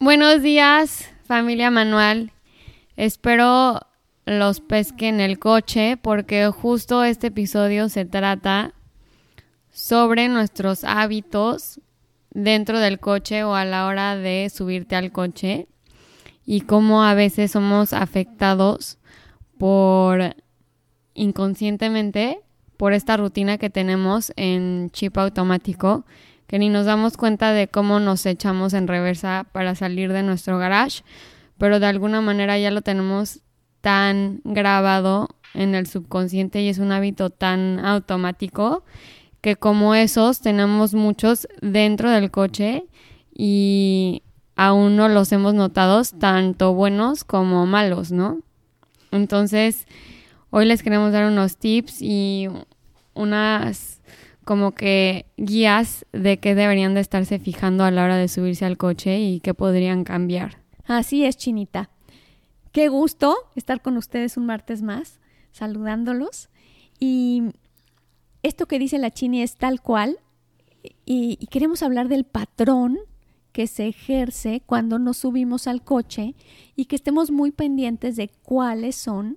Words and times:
Buenos 0.00 0.42
días, 0.42 1.10
familia 1.24 1.72
Manual. 1.72 2.30
Espero 2.94 3.80
los 4.26 4.60
pesquen 4.60 5.18
el 5.18 5.40
coche 5.40 5.96
porque 5.96 6.46
justo 6.46 7.02
este 7.02 7.26
episodio 7.26 7.88
se 7.88 8.04
trata 8.04 8.74
sobre 9.72 10.28
nuestros 10.28 10.84
hábitos 10.84 11.80
dentro 12.30 12.78
del 12.78 13.00
coche 13.00 13.42
o 13.42 13.56
a 13.56 13.64
la 13.64 13.86
hora 13.86 14.14
de 14.14 14.48
subirte 14.54 14.94
al 14.94 15.10
coche 15.10 15.66
y 16.46 16.60
cómo 16.60 17.02
a 17.02 17.14
veces 17.14 17.50
somos 17.50 17.92
afectados 17.92 18.98
por 19.58 20.36
inconscientemente 21.14 22.38
por 22.76 22.92
esta 22.92 23.16
rutina 23.16 23.58
que 23.58 23.68
tenemos 23.68 24.32
en 24.36 24.90
chip 24.92 25.18
automático 25.18 26.04
que 26.48 26.58
ni 26.58 26.70
nos 26.70 26.86
damos 26.86 27.16
cuenta 27.16 27.52
de 27.52 27.68
cómo 27.68 28.00
nos 28.00 28.26
echamos 28.26 28.72
en 28.72 28.88
reversa 28.88 29.46
para 29.52 29.74
salir 29.74 30.12
de 30.12 30.24
nuestro 30.24 30.58
garage, 30.58 31.04
pero 31.58 31.78
de 31.78 31.86
alguna 31.86 32.20
manera 32.20 32.58
ya 32.58 32.70
lo 32.70 32.80
tenemos 32.80 33.42
tan 33.82 34.40
grabado 34.44 35.28
en 35.54 35.74
el 35.74 35.86
subconsciente 35.86 36.62
y 36.62 36.68
es 36.68 36.78
un 36.78 36.90
hábito 36.90 37.30
tan 37.30 37.84
automático 37.84 38.82
que 39.40 39.56
como 39.56 39.94
esos 39.94 40.40
tenemos 40.40 40.94
muchos 40.94 41.46
dentro 41.60 42.10
del 42.10 42.30
coche 42.30 42.86
y 43.32 44.22
aún 44.56 44.96
no 44.96 45.08
los 45.08 45.30
hemos 45.32 45.54
notado 45.54 46.02
tanto 46.18 46.72
buenos 46.72 47.24
como 47.24 47.66
malos, 47.66 48.10
¿no? 48.10 48.40
Entonces, 49.10 49.86
hoy 50.50 50.64
les 50.64 50.82
queremos 50.82 51.12
dar 51.12 51.26
unos 51.26 51.58
tips 51.58 52.00
y 52.00 52.48
unas 53.14 53.97
como 54.48 54.72
que 54.72 55.26
guías 55.36 56.06
de 56.14 56.38
qué 56.38 56.54
deberían 56.54 56.94
de 56.94 57.00
estarse 57.00 57.38
fijando 57.38 57.84
a 57.84 57.90
la 57.90 58.02
hora 58.02 58.16
de 58.16 58.28
subirse 58.28 58.64
al 58.64 58.78
coche 58.78 59.20
y 59.20 59.40
qué 59.40 59.52
podrían 59.52 60.04
cambiar. 60.04 60.62
Así 60.86 61.26
es, 61.26 61.36
Chinita. 61.36 61.90
Qué 62.72 62.88
gusto 62.88 63.36
estar 63.56 63.82
con 63.82 63.98
ustedes 63.98 64.38
un 64.38 64.46
martes 64.46 64.80
más, 64.80 65.20
saludándolos. 65.52 66.48
Y 66.98 67.42
esto 68.42 68.64
que 68.64 68.78
dice 68.78 68.96
la 68.96 69.10
Chini 69.10 69.42
es 69.42 69.54
tal 69.54 69.82
cual. 69.82 70.18
Y, 71.04 71.36
y 71.38 71.46
queremos 71.48 71.82
hablar 71.82 72.08
del 72.08 72.24
patrón 72.24 72.96
que 73.52 73.66
se 73.66 73.86
ejerce 73.86 74.62
cuando 74.64 74.98
nos 74.98 75.18
subimos 75.18 75.66
al 75.66 75.84
coche 75.84 76.34
y 76.74 76.86
que 76.86 76.96
estemos 76.96 77.30
muy 77.30 77.52
pendientes 77.52 78.16
de 78.16 78.30
cuáles 78.44 78.96
son 78.96 79.36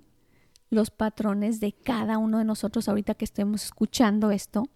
los 0.70 0.90
patrones 0.90 1.60
de 1.60 1.72
cada 1.72 2.16
uno 2.16 2.38
de 2.38 2.46
nosotros 2.46 2.88
ahorita 2.88 3.12
que 3.12 3.26
estemos 3.26 3.62
escuchando 3.62 4.30
esto, 4.30 4.70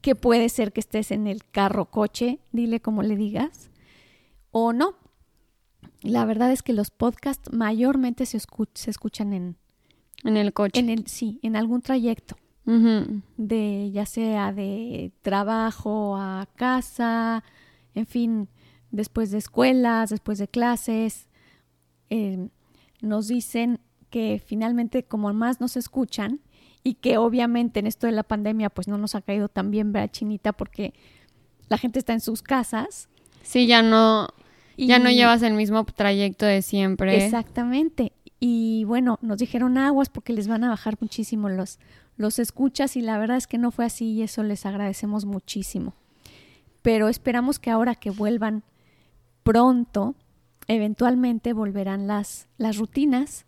que 0.00 0.14
puede 0.14 0.48
ser 0.48 0.72
que 0.72 0.80
estés 0.80 1.10
en 1.10 1.26
el 1.26 1.44
carro 1.44 1.86
coche, 1.90 2.38
dile 2.52 2.80
como 2.80 3.02
le 3.02 3.16
digas, 3.16 3.70
o 4.50 4.72
no. 4.72 4.94
La 6.02 6.24
verdad 6.24 6.50
es 6.52 6.62
que 6.62 6.72
los 6.72 6.90
podcasts 6.90 7.52
mayormente 7.52 8.24
se, 8.26 8.38
escu- 8.38 8.68
se 8.74 8.90
escuchan 8.90 9.32
en, 9.34 9.56
En 10.24 10.36
el 10.38 10.52
coche. 10.54 10.80
en 10.80 10.88
el, 10.88 11.06
sí, 11.06 11.38
en 11.42 11.56
algún 11.56 11.82
trayecto 11.82 12.36
de 13.36 13.90
ya 13.92 14.06
sea 14.06 14.52
de 14.52 15.10
trabajo 15.22 16.14
a 16.16 16.46
casa, 16.54 17.42
en 17.96 18.06
fin, 18.06 18.48
después 18.92 19.32
de 19.32 19.38
escuelas, 19.38 20.10
después 20.10 20.38
de 20.38 20.46
clases, 20.46 21.26
eh, 22.10 22.48
nos 23.00 23.26
dicen 23.26 23.80
que 24.08 24.40
finalmente 24.44 25.02
como 25.02 25.32
más 25.32 25.60
nos 25.60 25.76
escuchan 25.76 26.40
y 26.82 26.94
que 26.94 27.18
obviamente 27.18 27.80
en 27.80 27.86
esto 27.86 28.06
de 28.06 28.12
la 28.12 28.22
pandemia 28.22 28.70
pues 28.70 28.88
no 28.88 28.98
nos 28.98 29.14
ha 29.14 29.20
caído 29.20 29.48
tan 29.48 29.70
bien, 29.70 29.92
¿verdad, 29.92 30.10
Chinita? 30.10 30.52
Porque 30.52 30.94
la 31.68 31.78
gente 31.78 31.98
está 31.98 32.12
en 32.12 32.20
sus 32.20 32.42
casas. 32.42 33.08
Sí, 33.42 33.66
ya 33.66 33.82
no, 33.82 34.28
ya 34.76 34.98
no 34.98 35.10
llevas 35.10 35.42
el 35.42 35.54
mismo 35.54 35.84
trayecto 35.84 36.46
de 36.46 36.62
siempre. 36.62 37.24
Exactamente. 37.24 38.12
Y 38.38 38.84
bueno, 38.84 39.18
nos 39.20 39.38
dijeron 39.38 39.76
aguas 39.76 40.08
porque 40.08 40.32
les 40.32 40.48
van 40.48 40.64
a 40.64 40.70
bajar 40.70 40.96
muchísimo 41.00 41.48
los, 41.48 41.78
los 42.16 42.38
escuchas 42.38 42.96
y 42.96 43.02
la 43.02 43.18
verdad 43.18 43.36
es 43.36 43.46
que 43.46 43.58
no 43.58 43.70
fue 43.70 43.84
así 43.84 44.12
y 44.12 44.22
eso 44.22 44.42
les 44.42 44.64
agradecemos 44.64 45.26
muchísimo. 45.26 45.94
Pero 46.82 47.08
esperamos 47.08 47.58
que 47.58 47.70
ahora 47.70 47.94
que 47.94 48.10
vuelvan 48.10 48.64
pronto, 49.42 50.14
eventualmente 50.66 51.52
volverán 51.52 52.06
las, 52.06 52.48
las 52.56 52.78
rutinas 52.78 53.44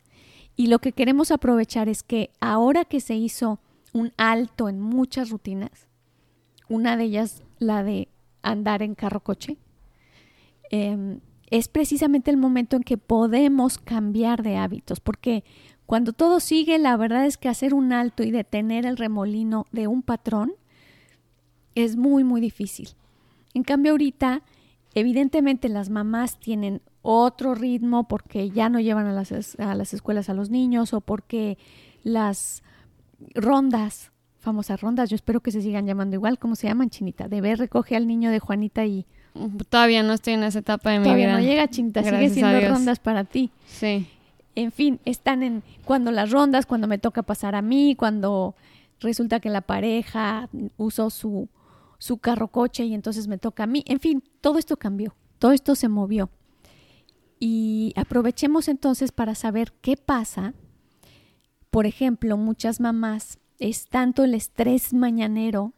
y 0.57 0.67
lo 0.67 0.79
que 0.79 0.93
queremos 0.93 1.31
aprovechar 1.31 1.89
es 1.89 2.03
que 2.03 2.31
ahora 2.41 2.85
que 2.85 3.01
se 3.01 3.15
hizo 3.15 3.59
un 3.93 4.13
alto 4.17 4.69
en 4.69 4.81
muchas 4.81 5.31
rutinas, 5.31 5.89
una 6.69 6.97
de 6.97 7.05
ellas 7.05 7.43
la 7.59 7.83
de 7.83 8.09
andar 8.43 8.83
en 8.83 8.95
carro 8.95 9.21
coche, 9.21 9.57
eh, 10.71 11.19
es 11.51 11.69
precisamente 11.69 12.31
el 12.31 12.39
momento 12.39 12.77
en 12.77 12.83
que 12.83 12.97
podemos 12.97 13.79
cambiar 13.79 14.43
de 14.43 14.57
hábitos, 14.57 15.01
porque 15.01 15.45
cuando 15.85 16.15
todo 16.15 16.41
sigue, 16.41 16.79
la 16.79 16.97
verdad 16.97 17.27
es 17.27 17.37
que 17.37 17.51
hacer 17.51 17.75
un 17.75 17.93
alto 17.93 18.23
y 18.23 18.31
detener 18.31 18.87
el 18.87 18.97
remolino 18.97 19.67
de 19.73 19.87
un 19.87 20.03
patrón 20.03 20.55
es 21.75 21.97
muy, 21.97 22.25
muy 22.25 22.41
difícil. 22.41 22.89
En 23.53 23.63
cambio, 23.63 23.93
ahorita, 23.93 24.43
evidentemente 24.95 25.69
las 25.69 25.91
mamás 25.91 26.39
tienen 26.39 26.83
otro 27.03 27.55
ritmo 27.55 28.07
porque 28.09 28.51
ya 28.51 28.69
no 28.69 28.81
llevan 28.81 29.07
a 29.07 29.13
las, 29.13 29.59
a 29.59 29.75
las 29.75 29.95
escuelas 29.95 30.29
a 30.29 30.35
los 30.35 30.51
niños 30.51 30.93
o 30.93 31.01
porque 31.01 31.59
las 32.05 32.63
rondas, 33.35 34.13
famosas 34.39 34.81
rondas, 34.81 35.11
yo 35.11 35.17
espero 35.17 35.41
que 35.41 35.51
se 35.51 35.63
sigan 35.63 35.87
llamando 35.87 36.17
igual, 36.17 36.39
¿cómo 36.39 36.57
se 36.57 36.69
llaman, 36.69 36.91
Chinita? 36.91 37.29
De 37.29 37.41
ver, 37.41 37.59
recoge 37.59 37.97
al 37.97 38.07
niño 38.07 38.31
de 38.31 38.39
Juanita 38.39 38.85
y 38.87 39.07
Todavía 39.71 40.03
no 40.03 40.13
estoy 40.13 40.35
en 40.35 40.43
esa 40.43 40.59
etapa 40.59 40.91
de 40.91 40.99
mi 40.99 41.05
todavía 41.05 41.29
vida. 41.29 41.39
no 41.39 41.43
llega, 41.43 41.69
Chinita, 41.69 42.03
sigue 42.03 42.29
siendo 42.29 42.69
rondas 42.69 42.99
para 42.99 43.25
ti. 43.25 43.51
Sí. 43.67 44.07
En 44.55 44.73
fin, 44.73 45.01
están 45.07 45.43
en 45.43 45.63
cuando 45.85 46.11
las 46.11 46.31
rondas, 46.31 46.67
cuando 46.67 46.87
me 46.87 46.99
toca 46.99 47.23
pasar 47.23 47.55
a 47.55 47.63
mí, 47.63 47.95
cuando 47.97 48.55
resulta 49.01 49.41
que 49.41 49.49
la 49.49 49.63
pareja 49.63 50.51
usó 50.77 51.09
su, 51.09 51.49
su 52.03 52.19
carro 52.19 52.49
coche 52.49 52.85
y 52.85 52.95
entonces 52.95 53.29
me 53.29 53.39
toca 53.39 53.63
a 53.63 53.69
mí. 53.69 53.85
En 53.87 54.01
fin, 54.01 54.25
todo 54.41 54.59
esto 54.59 54.77
cambió, 54.77 55.15
todo 55.39 55.53
esto 55.53 55.77
se 55.77 55.87
movió. 55.87 56.31
Y 57.39 57.93
aprovechemos 57.95 58.67
entonces 58.67 59.13
para 59.13 59.37
saber 59.37 59.73
qué 59.81 59.97
pasa. 59.97 60.53
Por 61.71 61.87
ejemplo, 61.87 62.37
muchas 62.37 62.81
mamás 62.81 63.39
es 63.61 63.87
tanto 63.87 64.25
el 64.25 64.35
estrés 64.35 64.93
mañanero 64.93 65.75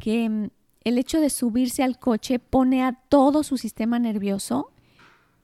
que 0.00 0.28
mm, 0.28 0.48
el 0.82 0.98
hecho 0.98 1.20
de 1.20 1.30
subirse 1.30 1.84
al 1.84 2.00
coche 2.00 2.40
pone 2.40 2.82
a 2.82 2.94
todo 3.08 3.44
su 3.44 3.58
sistema 3.58 4.00
nervioso 4.00 4.72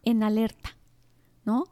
en 0.03 0.25
alerta, 0.25 0.77
¿no? 1.45 1.67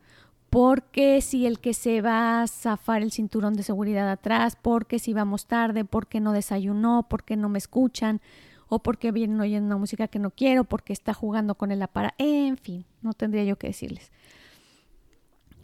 Porque 0.53 1.23
si 1.23 1.47
el 1.47 1.61
que 1.61 1.73
se 1.73 2.03
va 2.03 2.43
a 2.43 2.47
zafar 2.47 3.01
el 3.01 3.11
cinturón 3.11 3.55
de 3.55 3.63
seguridad 3.63 4.11
atrás, 4.11 4.59
porque 4.61 4.99
si 4.99 5.15
vamos 5.15 5.47
tarde, 5.47 5.87
porque 5.87 6.21
no 6.21 6.33
desayunó, 6.33 7.07
porque 7.09 7.37
no 7.39 7.49
me 7.49 7.57
escuchan, 7.57 8.21
o 8.69 8.83
porque 8.83 9.13
vienen 9.13 9.41
oyendo 9.41 9.69
una 9.69 9.79
música 9.79 10.09
que 10.09 10.19
no 10.19 10.31
quiero, 10.31 10.65
porque 10.65 10.93
está 10.93 11.15
jugando 11.15 11.55
con 11.55 11.73
el 11.73 11.81
aparato, 11.81 12.17
en 12.19 12.59
fin, 12.59 12.85
no 13.01 13.15
tendría 13.15 13.45
yo 13.45 13.57
que 13.57 13.69
decirles. 13.69 14.13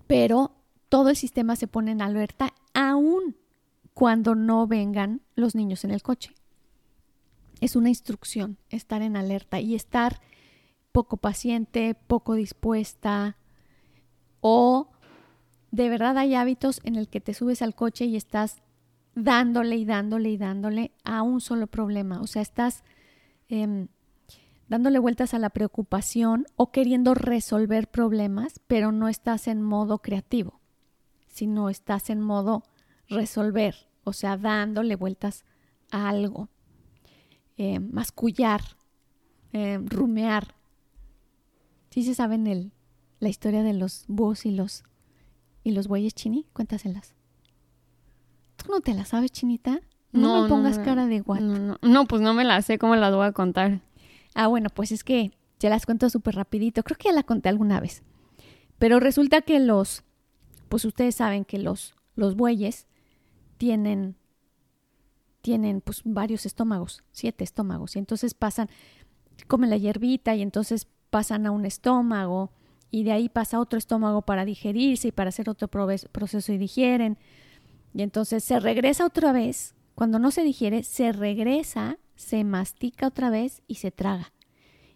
Pero 0.07 0.53
todo 0.89 1.11
el 1.11 1.17
sistema 1.17 1.55
se 1.55 1.67
pone 1.67 1.91
en 1.91 2.01
alerta 2.01 2.55
aún 2.73 3.37
cuando 3.93 4.35
no 4.35 4.67
vengan 4.67 5.21
los 5.35 5.55
niños 5.55 5.85
en 5.85 5.91
el 5.91 6.03
coche. 6.03 6.33
Es 7.61 7.77
una 7.77 7.91
instrucción 7.91 8.57
estar 8.71 9.03
en 9.03 9.19
alerta 9.19 9.61
y 9.61 9.75
estar 9.75 10.23
poco 10.93 11.19
paciente, 11.19 11.95
poco 11.95 12.33
dispuesta 12.33 13.37
o 14.41 14.89
de 15.71 15.89
verdad 15.89 16.17
hay 16.19 16.35
hábitos 16.35 16.81
en 16.85 16.97
el 16.97 17.09
que 17.09 17.21
te 17.21 17.35
subes 17.35 17.63
al 17.63 17.75
coche 17.75 18.07
y 18.07 18.17
estás 18.17 18.63
dándole 19.15 19.77
y 19.77 19.85
dándole 19.85 20.31
y 20.31 20.37
dándole 20.37 20.93
a 21.05 21.23
un 21.23 21.41
solo 21.41 21.67
problema. 21.67 22.21
O 22.21 22.27
sea, 22.27 22.43
estás 22.43 22.85
em, 23.49 23.89
dándole 24.69 24.99
vueltas 24.99 25.35
a 25.35 25.39
la 25.39 25.51
preocupación 25.51 26.47
o 26.57 26.71
queriendo 26.71 27.15
resolver 27.15 27.89
problemas, 27.89 28.61
pero 28.67 28.93
no 28.93 29.09
estás 29.09 29.49
en 29.49 29.63
modo 29.63 29.99
creativo, 29.99 30.61
sino 31.27 31.69
estás 31.69 32.11
en 32.11 32.21
modo 32.21 32.63
resolver, 33.09 33.89
o 34.05 34.13
sea, 34.13 34.37
dándole 34.37 34.97
vueltas 34.97 35.45
a 35.91 36.09
algo. 36.09 36.49
Eh, 37.57 37.81
mascullar 37.81 38.61
eh, 39.53 39.79
rumear. 39.83 40.55
¿Sí 41.91 42.03
se 42.03 42.15
saben 42.15 42.47
el, 42.47 42.73
la 43.21 43.29
historia 43.29 43.63
de 43.63 43.73
los 43.73 44.05
búhos 44.09 44.47
y 44.47 44.53
los, 44.53 44.85
y 45.65 45.73
los 45.73 45.89
bueyes, 45.89 46.15
Chini? 46.15 46.47
Cuéntaselas. 46.53 47.15
¿Tú 48.57 48.71
no 48.71 48.81
te 48.81 48.95
la 48.95 49.05
sabes, 49.05 49.33
Chinita? 49.33 49.81
No, 50.13 50.43
me 50.43 50.49
pongas 50.49 50.79
cara 50.79 51.07
de 51.07 51.21
what. 51.21 51.41
No, 51.41 51.79
no, 51.83 52.05
pues 52.07 52.23
no 52.23 52.35
me 52.35 52.45
la 52.45 52.61
sé, 52.63 52.79
¿cómo 52.79 52.97
las 52.97 53.15
voy 53.15 53.27
a 53.27 53.33
contar? 53.33 53.83
Ah, 54.35 54.47
bueno, 54.47 54.71
pues 54.71 54.93
es 54.93 55.05
que 55.05 55.33
ya 55.59 55.69
las 55.69 55.87
cuento 55.87 56.09
súper 56.11 56.37
rapidito. 56.37 56.83
Creo 56.83 56.97
que 56.97 57.09
ya 57.09 57.13
la 57.13 57.23
conté 57.23 57.49
alguna 57.49 57.81
vez. 57.81 58.03
Pero 58.79 59.01
resulta 59.01 59.43
que 59.43 59.61
los, 59.61 60.05
pues 60.69 60.85
ustedes 60.85 61.17
saben 61.17 61.45
que 61.45 61.59
los, 61.59 61.95
los 62.15 62.37
bueyes 62.37 62.87
tienen, 63.59 64.17
tienen 65.43 65.81
pues 65.81 66.03
varios 66.05 66.47
estómagos, 66.47 67.03
siete 67.11 67.45
estómagos. 67.45 67.97
Y 67.97 67.99
entonces 67.99 68.35
pasan, 68.35 68.69
comen 69.47 69.71
la 69.71 69.77
hierbita 69.77 70.35
y 70.35 70.43
entonces 70.43 70.87
pasan 71.11 71.47
a 71.47 71.51
un 71.51 71.65
estómago 71.65 72.53
y 72.91 73.05
de 73.05 73.13
ahí 73.13 73.29
pasa 73.29 73.61
otro 73.61 73.79
estómago 73.79 74.23
para 74.23 74.45
digerirse 74.45 75.09
y 75.09 75.13
para 75.13 75.29
hacer 75.29 75.49
otro 75.51 75.69
proceso 75.69 76.53
y 76.53 76.59
digieren. 76.59 77.19
Y 77.95 78.03
entonces 78.03 78.45
se 78.45 78.61
regresa 78.61 79.05
otra 79.05 79.33
vez, 79.33 79.75
cuando 79.95 80.19
no 80.19 80.31
se 80.31 80.43
digiere, 80.43 80.85
se 80.85 81.13
regresa, 81.13 81.99
se 82.17 82.45
mastica 82.45 83.09
otra 83.09 83.31
vez 83.31 83.63
y 83.67 83.77
se 83.77 83.91
traga. 83.91 84.33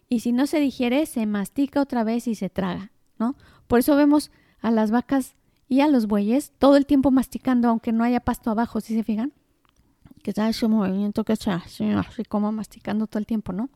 Y 0.09 0.21
si 0.21 0.31
no 0.31 0.47
se 0.47 0.59
digiere, 0.59 1.05
se 1.05 1.25
mastica 1.25 1.81
otra 1.81 2.03
vez 2.03 2.27
y 2.27 2.35
se 2.35 2.49
traga, 2.49 2.91
¿no? 3.17 3.35
Por 3.67 3.79
eso 3.79 3.95
vemos 3.95 4.31
a 4.61 4.71
las 4.71 4.91
vacas 4.91 5.35
y 5.67 5.81
a 5.81 5.87
los 5.87 6.07
bueyes 6.07 6.51
todo 6.59 6.77
el 6.77 6.85
tiempo 6.85 7.11
masticando, 7.11 7.67
aunque 7.67 7.91
no 7.91 8.03
haya 8.03 8.19
pasto 8.19 8.51
abajo, 8.51 8.79
¿sí 8.79 8.95
se 8.95 9.03
fijan? 9.03 9.33
Que 10.21 10.31
está 10.31 10.47
ese 10.47 10.67
movimiento 10.67 11.23
que 11.23 11.33
está 11.33 11.55
así 11.55 11.85
como 12.29 12.51
masticando 12.51 13.07
todo 13.07 13.19
el 13.19 13.25
tiempo, 13.25 13.53
¿no? 13.53 13.69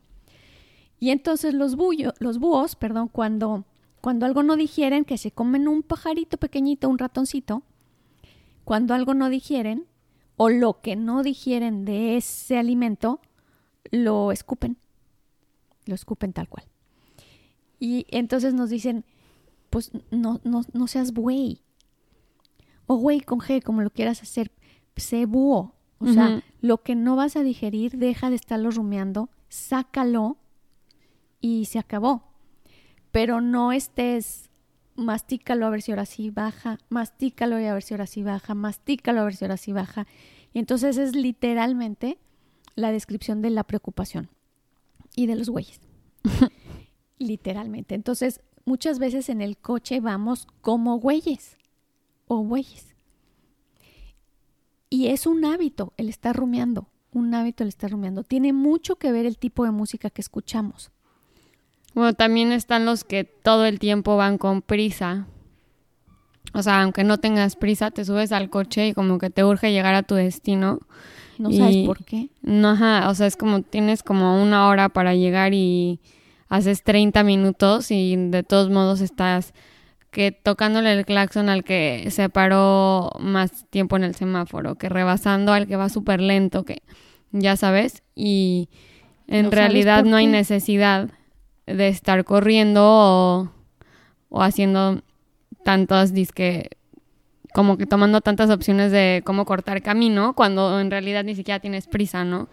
Y 0.99 1.09
entonces 1.09 1.53
los, 1.53 1.75
los 2.19 2.39
búhos, 2.39 2.75
perdón, 2.75 3.07
cuando, 3.07 3.65
cuando 4.01 4.25
algo 4.25 4.43
no 4.43 4.55
digieren, 4.55 5.05
que 5.05 5.17
se 5.17 5.31
comen 5.31 5.67
un 5.67 5.83
pajarito 5.83 6.37
pequeñito, 6.37 6.89
un 6.89 6.97
ratoncito, 6.97 7.63
cuando 8.63 8.93
algo 8.93 9.13
no 9.13 9.29
digieren, 9.29 9.85
o 10.35 10.49
lo 10.49 10.81
que 10.81 10.95
no 10.95 11.23
digieren 11.23 11.83
de 11.85 12.17
ese 12.17 12.57
alimento, 12.57 13.19
lo 13.91 14.31
escupen. 14.31 14.77
Lo 15.85 15.95
escupen 15.95 16.33
tal 16.33 16.47
cual. 16.47 16.65
Y 17.79 18.05
entonces 18.09 18.53
nos 18.53 18.69
dicen, 18.69 19.05
pues 19.69 19.91
no, 20.11 20.41
no, 20.43 20.61
no 20.73 20.87
seas 20.87 21.13
buey. 21.13 21.61
O 22.85 22.95
güey 22.95 23.21
con 23.21 23.39
G, 23.39 23.61
como 23.63 23.81
lo 23.81 23.89
quieras 23.89 24.21
hacer. 24.21 24.51
Sé 24.95 25.25
búho. 25.25 25.73
O 25.99 26.07
sea, 26.07 26.43
lo 26.61 26.83
que 26.83 26.93
no 26.93 27.15
vas 27.15 27.35
a 27.35 27.41
digerir, 27.41 27.97
deja 27.97 28.29
de 28.29 28.35
estarlo 28.35 28.69
rumiando, 28.69 29.31
sácalo 29.49 30.37
y 31.41 31.65
se 31.65 31.79
acabó. 31.79 32.26
Pero 33.17 33.41
no 33.41 33.71
estés, 33.71 34.51
mastícalo 34.95 35.65
a 35.65 35.71
ver 35.71 35.81
si 35.81 35.91
ahora 35.91 36.05
sí 36.05 36.29
baja, 36.29 36.77
mastícalo 36.89 37.59
y 37.59 37.65
a 37.65 37.73
ver 37.73 37.81
si 37.81 37.95
ahora 37.95 38.05
sí 38.05 38.21
baja, 38.21 38.53
mastícalo 38.53 39.21
a 39.21 39.23
ver 39.23 39.35
si 39.35 39.43
ahora 39.43 39.57
sí 39.57 39.73
baja. 39.73 40.05
Y 40.53 40.59
entonces 40.59 40.99
es 40.99 41.15
literalmente 41.15 42.19
la 42.75 42.91
descripción 42.91 43.41
de 43.41 43.49
la 43.49 43.63
preocupación 43.63 44.29
y 45.15 45.25
de 45.25 45.35
los 45.35 45.49
güeyes. 45.49 45.81
literalmente. 47.17 47.95
Entonces, 47.95 48.41
muchas 48.65 48.99
veces 48.99 49.29
en 49.29 49.41
el 49.41 49.57
coche 49.57 49.99
vamos 49.99 50.45
como 50.61 50.99
güeyes 50.99 51.57
o 52.27 52.37
güeyes. 52.41 52.93
Y 54.91 55.07
es 55.07 55.25
un 55.25 55.43
hábito 55.43 55.91
el 55.97 56.09
estar 56.09 56.35
rumiando, 56.35 56.87
un 57.11 57.33
hábito 57.33 57.63
el 57.63 57.69
estar 57.69 57.89
rumiando. 57.89 58.23
Tiene 58.23 58.53
mucho 58.53 58.97
que 58.97 59.11
ver 59.11 59.25
el 59.25 59.39
tipo 59.39 59.65
de 59.65 59.71
música 59.71 60.11
que 60.11 60.21
escuchamos. 60.21 60.91
Bueno, 61.97 62.13
también 62.13 62.51
están 62.51 62.85
los 62.85 63.03
que 63.03 63.23
todo 63.23 63.65
el 63.65 63.79
tiempo 63.79 64.17
van 64.17 64.37
con 64.37 64.61
prisa. 64.61 65.25
O 66.53 66.61
sea, 66.61 66.83
aunque 66.83 67.03
no 67.03 67.17
tengas 67.17 67.55
prisa, 67.55 67.89
te 67.89 68.05
subes 68.05 68.31
al 68.31 68.51
coche 68.51 68.89
y 68.89 68.93
como 68.93 69.17
que 69.17 69.31
te 69.31 69.43
urge 69.43 69.71
llegar 69.71 69.95
a 69.95 70.03
tu 70.03 70.13
destino. 70.13 70.77
No 71.39 71.51
sabes 71.51 71.87
por 71.87 72.05
qué. 72.05 72.29
No, 72.43 72.69
ajá, 72.69 73.09
o 73.09 73.15
sea, 73.15 73.25
es 73.25 73.35
como 73.35 73.63
tienes 73.63 74.03
como 74.03 74.39
una 74.39 74.67
hora 74.67 74.89
para 74.89 75.15
llegar 75.15 75.55
y 75.55 75.99
haces 76.49 76.83
30 76.83 77.23
minutos 77.23 77.89
y 77.89 78.15
de 78.15 78.43
todos 78.43 78.69
modos 78.69 79.01
estás 79.01 79.55
que 80.11 80.31
tocándole 80.31 80.93
el 80.93 81.03
claxon 81.03 81.49
al 81.49 81.63
que 81.63 82.05
se 82.11 82.29
paró 82.29 83.09
más 83.19 83.65
tiempo 83.71 83.97
en 83.97 84.03
el 84.03 84.13
semáforo, 84.13 84.75
que 84.75 84.87
rebasando 84.87 85.51
al 85.51 85.65
que 85.65 85.77
va 85.77 85.89
súper 85.89 86.21
lento, 86.21 86.63
que 86.63 86.83
ya 87.31 87.55
sabes, 87.55 88.03
y 88.13 88.69
en 89.25 89.51
realidad 89.51 90.05
no 90.05 90.15
hay 90.15 90.27
necesidad 90.27 91.09
de 91.67 91.89
estar 91.89 92.23
corriendo 92.25 92.81
o, 92.83 93.51
o 94.29 94.41
haciendo 94.41 95.03
tantos 95.63 96.13
disque 96.13 96.69
como 97.53 97.77
que 97.77 97.85
tomando 97.85 98.21
tantas 98.21 98.49
opciones 98.49 98.91
de 98.91 99.21
cómo 99.25 99.45
cortar 99.45 99.81
camino 99.81 100.33
cuando 100.33 100.79
en 100.79 100.91
realidad 100.91 101.23
ni 101.23 101.35
siquiera 101.35 101.59
tienes 101.59 101.87
prisa, 101.87 102.23
¿no? 102.23 102.49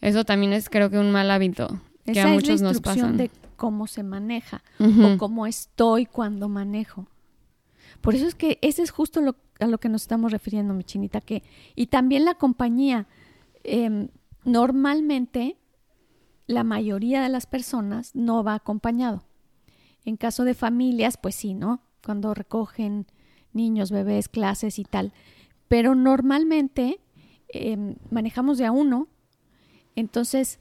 Eso 0.00 0.24
también 0.24 0.52
es 0.52 0.70
creo 0.70 0.90
que 0.90 0.98
un 0.98 1.10
mal 1.10 1.30
hábito 1.30 1.80
que 2.04 2.20
a 2.20 2.28
muchos 2.28 2.62
nos 2.62 2.80
pasa. 2.80 3.10
de 3.10 3.30
cómo 3.56 3.86
se 3.86 4.02
maneja 4.02 4.62
o 4.78 5.18
cómo 5.18 5.46
estoy 5.46 6.06
cuando 6.06 6.48
manejo. 6.48 7.06
Por 8.00 8.14
eso 8.14 8.26
es 8.26 8.34
que 8.34 8.58
ese 8.62 8.82
es 8.82 8.90
justo 8.90 9.20
lo, 9.20 9.34
a 9.58 9.66
lo 9.66 9.78
que 9.78 9.88
nos 9.88 10.02
estamos 10.02 10.30
refiriendo, 10.30 10.72
mi 10.72 10.84
chinita, 10.84 11.20
que 11.20 11.42
y 11.74 11.86
también 11.86 12.24
la 12.24 12.34
compañía 12.34 13.06
em, 13.64 14.08
normalmente 14.44 15.56
la 16.48 16.64
mayoría 16.64 17.22
de 17.22 17.28
las 17.28 17.46
personas 17.46 18.14
no 18.14 18.42
va 18.42 18.54
acompañado. 18.54 19.22
En 20.04 20.16
caso 20.16 20.44
de 20.44 20.54
familias, 20.54 21.18
pues 21.18 21.34
sí, 21.34 21.54
¿no? 21.54 21.82
Cuando 22.02 22.34
recogen 22.34 23.06
niños, 23.52 23.90
bebés, 23.90 24.28
clases 24.28 24.78
y 24.78 24.84
tal. 24.84 25.12
Pero 25.68 25.94
normalmente 25.94 27.00
em, 27.50 27.96
manejamos 28.10 28.56
de 28.56 28.64
a 28.64 28.72
uno, 28.72 29.08
entonces 29.94 30.58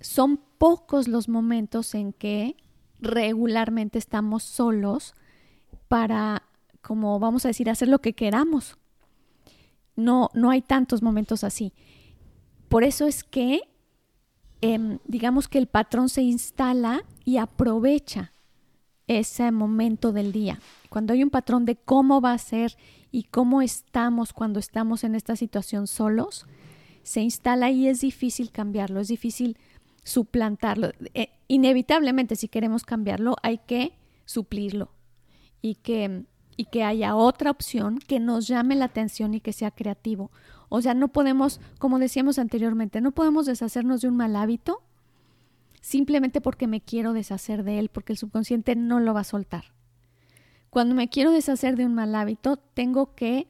son 0.00 0.40
pocos 0.58 1.08
los 1.08 1.28
momentos 1.28 1.94
en 1.96 2.12
que 2.12 2.56
regularmente 3.00 3.98
estamos 3.98 4.44
solos 4.44 5.14
para, 5.88 6.44
como 6.80 7.18
vamos 7.18 7.44
a 7.44 7.48
decir, 7.48 7.68
hacer 7.68 7.88
lo 7.88 7.98
que 7.98 8.12
queramos. 8.12 8.78
No, 9.96 10.30
no 10.32 10.50
hay 10.50 10.62
tantos 10.62 11.02
momentos 11.02 11.42
así. 11.42 11.72
Por 12.68 12.84
eso 12.84 13.06
es 13.08 13.24
que 13.24 13.62
Em, 14.60 14.98
digamos 15.06 15.48
que 15.48 15.58
el 15.58 15.66
patrón 15.66 16.08
se 16.08 16.22
instala 16.22 17.04
y 17.24 17.36
aprovecha 17.36 18.32
ese 19.06 19.50
momento 19.52 20.12
del 20.12 20.32
día. 20.32 20.60
Cuando 20.90 21.12
hay 21.12 21.22
un 21.22 21.30
patrón 21.30 21.64
de 21.64 21.76
cómo 21.76 22.20
va 22.20 22.32
a 22.32 22.38
ser 22.38 22.76
y 23.10 23.24
cómo 23.24 23.62
estamos 23.62 24.32
cuando 24.32 24.58
estamos 24.58 25.04
en 25.04 25.14
esta 25.14 25.36
situación 25.36 25.86
solos, 25.86 26.46
se 27.02 27.22
instala 27.22 27.70
y 27.70 27.88
es 27.88 28.02
difícil 28.02 28.50
cambiarlo, 28.50 29.00
es 29.00 29.08
difícil 29.08 29.56
suplantarlo. 30.02 30.90
Eh, 31.14 31.30
inevitablemente, 31.48 32.36
si 32.36 32.48
queremos 32.48 32.84
cambiarlo, 32.84 33.36
hay 33.42 33.58
que 33.58 33.92
suplirlo 34.26 34.90
y 35.62 35.76
que, 35.76 36.24
y 36.56 36.66
que 36.66 36.84
haya 36.84 37.16
otra 37.16 37.50
opción 37.50 37.98
que 37.98 38.20
nos 38.20 38.46
llame 38.46 38.74
la 38.76 38.86
atención 38.86 39.34
y 39.34 39.40
que 39.40 39.52
sea 39.52 39.70
creativo. 39.70 40.30
O 40.68 40.82
sea, 40.82 40.94
no 40.94 41.08
podemos, 41.08 41.60
como 41.78 41.98
decíamos 41.98 42.38
anteriormente, 42.38 43.00
no 43.00 43.12
podemos 43.12 43.46
deshacernos 43.46 44.00
de 44.00 44.08
un 44.08 44.16
mal 44.16 44.36
hábito 44.36 44.82
simplemente 45.80 46.40
porque 46.40 46.66
me 46.66 46.80
quiero 46.80 47.12
deshacer 47.12 47.64
de 47.64 47.78
él, 47.78 47.88
porque 47.88 48.12
el 48.12 48.18
subconsciente 48.18 48.76
no 48.76 49.00
lo 49.00 49.14
va 49.14 49.20
a 49.20 49.24
soltar. 49.24 49.72
Cuando 50.70 50.94
me 50.94 51.08
quiero 51.08 51.30
deshacer 51.30 51.76
de 51.76 51.86
un 51.86 51.94
mal 51.94 52.14
hábito, 52.14 52.56
tengo 52.56 53.14
que 53.14 53.48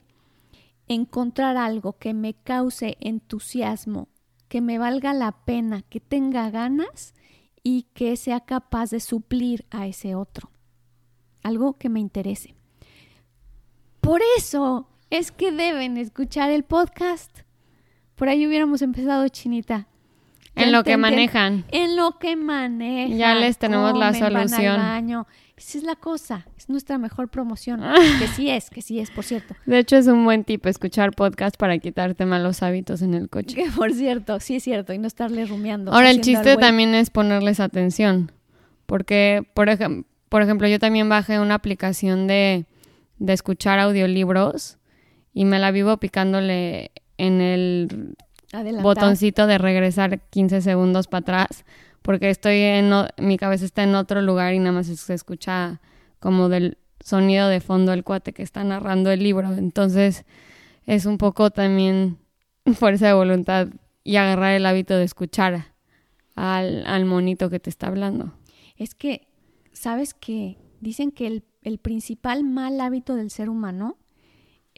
encontrar 0.86 1.56
algo 1.56 1.98
que 1.98 2.14
me 2.14 2.34
cause 2.34 2.96
entusiasmo, 3.00 4.08
que 4.48 4.60
me 4.60 4.78
valga 4.78 5.12
la 5.14 5.32
pena, 5.32 5.82
que 5.82 6.00
tenga 6.00 6.50
ganas 6.50 7.14
y 7.62 7.82
que 7.94 8.16
sea 8.16 8.40
capaz 8.40 8.90
de 8.90 9.00
suplir 9.00 9.66
a 9.70 9.86
ese 9.86 10.14
otro. 10.14 10.50
Algo 11.42 11.76
que 11.76 11.88
me 11.88 12.00
interese. 12.00 12.54
Por 14.00 14.22
eso 14.36 14.88
es 15.10 15.32
que 15.32 15.52
deben 15.52 15.96
escuchar 15.96 16.50
el 16.50 16.64
podcast. 16.64 17.40
Por 18.14 18.28
ahí 18.28 18.46
hubiéramos 18.46 18.82
empezado, 18.82 19.26
Chinita. 19.28 19.86
En 20.54 20.72
lo 20.72 20.82
que 20.82 20.96
manejan. 20.96 21.64
En 21.68 21.96
lo 21.96 22.18
que 22.18 22.34
manejan. 22.34 23.16
Ya 23.16 23.34
les 23.34 23.58
tenemos 23.58 23.96
la 23.96 24.12
solución. 24.12 25.26
Esa 25.56 25.78
es 25.78 25.84
la 25.84 25.96
cosa. 25.96 26.46
Es 26.56 26.68
nuestra 26.68 26.98
mejor 26.98 27.28
promoción. 27.28 27.80
que 28.18 28.26
sí 28.28 28.50
es, 28.50 28.70
que 28.70 28.82
sí 28.82 28.98
es, 28.98 29.10
por 29.10 29.24
cierto. 29.24 29.54
De 29.66 29.78
hecho, 29.78 29.96
es 29.96 30.08
un 30.08 30.24
buen 30.24 30.44
tip 30.44 30.66
escuchar 30.66 31.12
podcast 31.12 31.56
para 31.56 31.78
quitarte 31.78 32.26
malos 32.26 32.62
hábitos 32.62 33.02
en 33.02 33.14
el 33.14 33.28
coche. 33.28 33.54
Que 33.54 33.70
por 33.70 33.92
cierto, 33.92 34.40
sí 34.40 34.56
es 34.56 34.64
cierto. 34.64 34.92
Y 34.92 34.98
no 34.98 35.06
estarle 35.06 35.46
rumiando. 35.46 35.92
Ahora, 35.92 36.10
el 36.10 36.20
chiste 36.20 36.56
también 36.56 36.94
es 36.94 37.10
ponerles 37.10 37.60
atención. 37.60 38.32
Porque, 38.86 39.46
por, 39.54 39.68
por 40.28 40.42
ejemplo, 40.42 40.66
yo 40.66 40.78
también 40.78 41.08
bajé 41.08 41.38
una 41.38 41.54
aplicación 41.54 42.26
de, 42.26 42.66
de 43.18 43.32
escuchar 43.32 43.78
audiolibros 43.78 44.77
y 45.38 45.44
me 45.44 45.60
la 45.60 45.70
vivo 45.70 45.98
picándole 45.98 46.90
en 47.16 47.40
el 47.40 48.16
botoncito 48.82 49.46
de 49.46 49.56
regresar 49.56 50.18
15 50.30 50.62
segundos 50.62 51.06
para 51.06 51.20
atrás 51.20 51.64
porque 52.02 52.28
estoy 52.28 52.56
en, 52.56 52.90
mi 53.18 53.36
cabeza 53.36 53.64
está 53.64 53.84
en 53.84 53.94
otro 53.94 54.20
lugar 54.20 54.52
y 54.52 54.58
nada 54.58 54.72
más 54.72 54.88
se 54.88 55.14
escucha 55.14 55.80
como 56.18 56.48
del 56.48 56.76
sonido 56.98 57.46
de 57.46 57.60
fondo 57.60 57.92
el 57.92 58.02
cuate 58.02 58.32
que 58.32 58.42
está 58.42 58.64
narrando 58.64 59.12
el 59.12 59.22
libro. 59.22 59.52
Entonces 59.52 60.24
es 60.86 61.06
un 61.06 61.18
poco 61.18 61.52
también 61.52 62.18
fuerza 62.74 63.06
de 63.06 63.12
voluntad 63.12 63.68
y 64.02 64.16
agarrar 64.16 64.54
el 64.54 64.66
hábito 64.66 64.96
de 64.96 65.04
escuchar 65.04 65.66
al, 66.34 66.84
al 66.84 67.04
monito 67.04 67.48
que 67.48 67.60
te 67.60 67.70
está 67.70 67.86
hablando. 67.86 68.32
Es 68.76 68.96
que, 68.96 69.28
¿sabes 69.72 70.14
que 70.14 70.58
Dicen 70.80 71.10
que 71.10 71.26
el, 71.26 71.44
el 71.62 71.78
principal 71.78 72.44
mal 72.44 72.80
hábito 72.80 73.16
del 73.16 73.30
ser 73.30 73.48
humano 73.48 73.96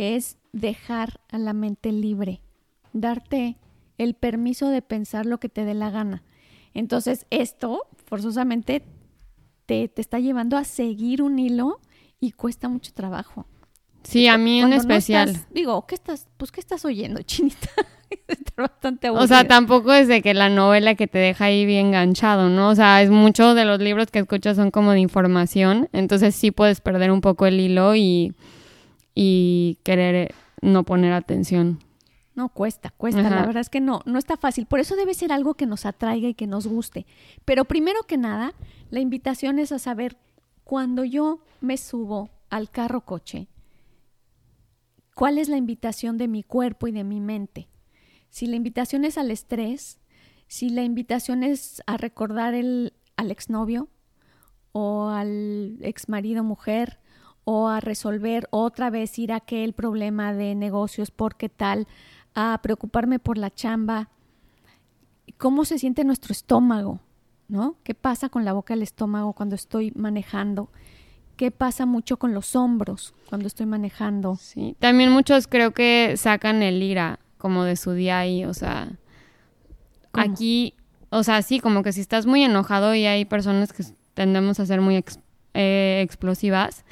es 0.00 0.38
dejar 0.52 1.20
a 1.28 1.38
la 1.38 1.52
mente 1.52 1.92
libre, 1.92 2.40
darte 2.92 3.56
el 3.98 4.14
permiso 4.14 4.68
de 4.68 4.82
pensar 4.82 5.26
lo 5.26 5.38
que 5.38 5.48
te 5.48 5.64
dé 5.64 5.74
la 5.74 5.90
gana. 5.90 6.22
Entonces, 6.72 7.26
esto 7.30 7.82
forzosamente 8.06 8.82
te, 9.66 9.88
te 9.88 10.00
está 10.00 10.18
llevando 10.18 10.56
a 10.56 10.64
seguir 10.64 11.22
un 11.22 11.38
hilo 11.38 11.80
y 12.18 12.32
cuesta 12.32 12.68
mucho 12.68 12.92
trabajo. 12.92 13.46
Sí, 14.02 14.26
a 14.26 14.38
mí 14.38 14.60
en 14.60 14.72
especial. 14.72 15.36
digo, 15.50 15.86
¿qué 15.86 15.94
estás, 15.94 16.28
pues 16.36 16.50
qué 16.50 16.60
estás 16.60 16.84
oyendo, 16.84 17.20
chinita? 17.24 17.68
Está 18.26 18.62
bastante 18.62 19.06
aburrido. 19.06 19.24
O 19.24 19.28
sea, 19.28 19.46
tampoco 19.46 19.92
es 19.92 20.08
de 20.08 20.22
que 20.22 20.34
la 20.34 20.48
novela 20.48 20.94
que 20.94 21.06
te 21.06 21.18
deja 21.18 21.44
ahí 21.44 21.66
bien 21.66 21.88
enganchado, 21.88 22.48
¿no? 22.48 22.70
O 22.70 22.74
sea, 22.74 23.02
es 23.02 23.10
mucho 23.10 23.54
de 23.54 23.64
los 23.64 23.78
libros 23.80 24.10
que 24.10 24.20
escuchas 24.20 24.56
son 24.56 24.70
como 24.70 24.92
de 24.92 25.00
información, 25.00 25.88
entonces 25.92 26.34
sí 26.34 26.50
puedes 26.50 26.80
perder 26.80 27.12
un 27.12 27.20
poco 27.20 27.46
el 27.46 27.60
hilo 27.60 27.94
y, 27.94 28.34
y 29.14 29.78
querer 29.82 30.34
no 30.62 30.84
poner 30.84 31.12
atención. 31.12 31.80
No, 32.34 32.48
cuesta, 32.48 32.90
cuesta. 32.96 33.22
La 33.22 33.44
verdad 33.44 33.60
es 33.60 33.68
que 33.68 33.80
no, 33.80 34.00
no 34.06 34.18
está 34.18 34.36
fácil. 34.36 34.66
Por 34.66 34.80
eso 34.80 34.96
debe 34.96 35.14
ser 35.14 35.32
algo 35.32 35.54
que 35.54 35.66
nos 35.66 35.84
atraiga 35.84 36.28
y 36.28 36.34
que 36.34 36.46
nos 36.46 36.66
guste. 36.66 37.06
Pero 37.44 37.64
primero 37.64 38.04
que 38.04 38.16
nada, 38.16 38.54
la 38.88 39.00
invitación 39.00 39.58
es 39.58 39.72
a 39.72 39.78
saber, 39.78 40.16
cuando 40.64 41.04
yo 41.04 41.40
me 41.60 41.76
subo 41.76 42.30
al 42.48 42.70
carro 42.70 43.04
coche, 43.04 43.48
¿cuál 45.14 45.38
es 45.38 45.48
la 45.48 45.56
invitación 45.56 46.16
de 46.16 46.28
mi 46.28 46.42
cuerpo 46.42 46.86
y 46.86 46.92
de 46.92 47.04
mi 47.04 47.20
mente? 47.20 47.68
Si 48.30 48.46
la 48.46 48.56
invitación 48.56 49.04
es 49.04 49.18
al 49.18 49.30
estrés, 49.30 49.98
si 50.46 50.70
la 50.70 50.82
invitación 50.82 51.42
es 51.42 51.82
a 51.86 51.96
recordar 51.96 52.54
el, 52.54 52.94
al 53.16 53.30
exnovio 53.30 53.88
o 54.72 55.08
al 55.08 55.78
exmarido 55.80 56.44
mujer 56.44 57.00
o 57.44 57.68
a 57.68 57.80
resolver 57.80 58.48
otra 58.50 58.90
vez 58.90 59.18
ir 59.18 59.32
a 59.32 59.36
aquel 59.36 59.72
problema 59.72 60.32
de 60.32 60.54
negocios 60.54 61.10
porque 61.10 61.48
tal, 61.48 61.86
a 62.34 62.58
preocuparme 62.62 63.18
por 63.18 63.38
la 63.38 63.50
chamba, 63.50 64.08
cómo 65.38 65.64
se 65.64 65.78
siente 65.78 66.04
nuestro 66.04 66.32
estómago, 66.32 67.00
¿no? 67.48 67.76
¿Qué 67.82 67.94
pasa 67.94 68.28
con 68.28 68.44
la 68.44 68.52
boca 68.52 68.74
del 68.74 68.82
estómago 68.82 69.32
cuando 69.32 69.54
estoy 69.54 69.92
manejando? 69.94 70.70
¿Qué 71.36 71.50
pasa 71.50 71.86
mucho 71.86 72.18
con 72.18 72.34
los 72.34 72.54
hombros 72.54 73.14
cuando 73.28 73.46
estoy 73.46 73.66
manejando? 73.66 74.36
Sí, 74.36 74.76
también 74.78 75.10
muchos 75.10 75.46
creo 75.46 75.72
que 75.72 76.14
sacan 76.16 76.62
el 76.62 76.82
ira 76.82 77.18
como 77.38 77.64
de 77.64 77.76
su 77.76 77.92
día 77.92 78.18
ahí, 78.18 78.44
o 78.44 78.52
sea, 78.52 78.92
aquí, 80.12 80.74
o 81.08 81.22
sea, 81.22 81.40
sí, 81.40 81.58
como 81.58 81.82
que 81.82 81.92
si 81.92 82.02
estás 82.02 82.26
muy 82.26 82.44
enojado 82.44 82.94
y 82.94 83.06
hay 83.06 83.24
personas 83.24 83.72
que 83.72 83.84
tendemos 84.12 84.60
a 84.60 84.66
ser 84.66 84.82
muy 84.82 85.02
eh, 85.54 86.00
explosivas, 86.04 86.84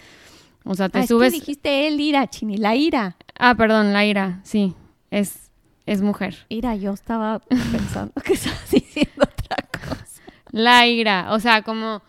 o 0.69 0.75
sea, 0.75 0.91
te 0.91 0.99
ah, 0.99 1.07
subes... 1.07 1.29
Es 1.29 1.33
que 1.33 1.41
dijiste 1.41 1.89
el 1.89 1.99
ira, 1.99 2.29
Chini, 2.29 2.59
la 2.59 2.77
ira. 2.77 3.17
Ah, 3.39 3.55
perdón, 3.55 3.95
la 3.95 4.05
ira, 4.05 4.41
sí, 4.43 4.75
es, 5.11 5.51
es 5.87 6.03
mujer. 6.03 6.37
Ira, 6.51 6.77
yo 6.77 6.93
estaba 6.93 7.39
pensando 7.39 8.13
que 8.23 8.35
estabas 8.35 8.71
diciendo 8.71 9.23
otra 9.23 9.57
cosa. 9.73 10.23
La 10.51 10.87
ira, 10.87 11.29
o 11.33 11.41
sea, 11.41 11.63
como 11.63 12.03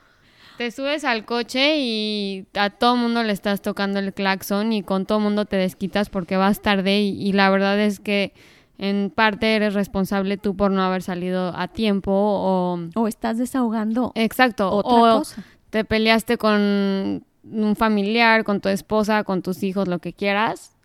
te 0.57 0.71
subes 0.71 1.05
al 1.05 1.23
coche 1.23 1.77
y 1.77 2.47
a 2.53 2.69
todo 2.69 2.97
mundo 2.97 3.23
le 3.23 3.31
estás 3.31 3.61
tocando 3.61 3.97
el 3.99 4.13
claxon 4.13 4.73
y 4.73 4.83
con 4.83 5.05
todo 5.05 5.21
mundo 5.21 5.45
te 5.45 5.55
desquitas 5.55 6.09
porque 6.09 6.35
vas 6.35 6.61
tarde 6.61 6.99
y, 6.99 7.31
la 7.31 7.49
verdad 7.49 7.79
es 7.79 8.01
que 8.01 8.33
en 8.77 9.09
parte 9.09 9.55
eres 9.55 9.73
responsable 9.73 10.35
tú 10.35 10.57
por 10.57 10.71
no 10.71 10.81
haber 10.81 11.01
salido 11.01 11.53
a 11.55 11.69
tiempo 11.69 12.11
o... 12.11 12.77
O 12.93 13.07
estás 13.07 13.37
desahogando. 13.37 14.11
Exacto. 14.15 14.69
o 14.69 15.23
te 15.69 15.85
peleaste 15.85 16.37
con 16.37 17.23
un 17.43 17.75
familiar, 17.75 18.43
con 18.43 18.61
tu 18.61 18.69
esposa, 18.69 19.23
con 19.23 19.41
tus 19.41 19.63
hijos, 19.63 19.87
lo 19.87 19.99
que 19.99 20.13
quieras. 20.13 20.75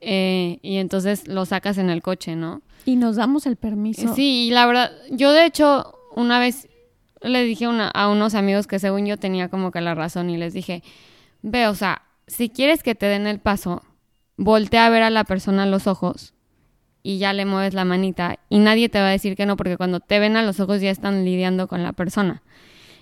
Eh, 0.00 0.58
y 0.62 0.76
entonces 0.76 1.26
lo 1.28 1.44
sacas 1.44 1.78
en 1.78 1.90
el 1.90 2.02
coche, 2.02 2.36
¿no? 2.36 2.62
Y 2.84 2.96
nos 2.96 3.16
damos 3.16 3.46
el 3.46 3.56
permiso. 3.56 4.14
Sí, 4.14 4.46
y 4.46 4.50
la 4.50 4.66
verdad, 4.66 4.92
yo 5.10 5.32
de 5.32 5.44
hecho 5.44 5.94
una 6.14 6.38
vez 6.38 6.68
le 7.20 7.42
dije 7.44 7.66
a 7.66 8.08
unos 8.08 8.34
amigos 8.34 8.66
que 8.66 8.78
según 8.78 9.06
yo 9.06 9.16
tenía 9.16 9.48
como 9.48 9.70
que 9.70 9.80
la 9.80 9.94
razón 9.94 10.30
y 10.30 10.36
les 10.36 10.52
dije, 10.52 10.82
ve, 11.42 11.66
o 11.66 11.74
sea, 11.74 12.02
si 12.26 12.48
quieres 12.48 12.82
que 12.82 12.94
te 12.94 13.06
den 13.06 13.26
el 13.26 13.40
paso, 13.40 13.82
voltea 14.36 14.86
a 14.86 14.90
ver 14.90 15.02
a 15.02 15.10
la 15.10 15.24
persona 15.24 15.64
a 15.64 15.66
los 15.66 15.86
ojos 15.86 16.34
y 17.02 17.18
ya 17.18 17.32
le 17.32 17.44
mueves 17.44 17.74
la 17.74 17.84
manita 17.84 18.38
y 18.48 18.58
nadie 18.58 18.88
te 18.88 19.00
va 19.00 19.08
a 19.08 19.10
decir 19.10 19.36
que 19.36 19.46
no 19.46 19.56
porque 19.56 19.76
cuando 19.76 20.00
te 20.00 20.18
ven 20.18 20.36
a 20.36 20.42
los 20.42 20.60
ojos 20.60 20.80
ya 20.80 20.90
están 20.90 21.24
lidiando 21.24 21.66
con 21.68 21.82
la 21.82 21.92
persona. 21.92 22.42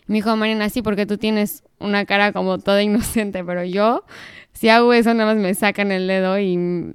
Me 0.07 0.17
dijo 0.17 0.37
Marina, 0.37 0.69
sí, 0.69 0.83
porque 0.83 1.07
tú 1.07 1.19
tienes 1.19 1.65
una 1.79 2.05
cara 2.05 2.33
como 2.33 2.59
toda 2.59 2.83
inocente, 2.83 3.45
pero 3.45 3.65
yo, 3.65 4.05
si 4.53 4.69
hago 4.69 4.93
eso, 4.93 5.13
nada 5.15 5.35
más 5.35 5.43
me 5.43 5.55
sacan 5.55 5.93
el 5.93 6.07
dedo 6.07 6.39
y, 6.39 6.93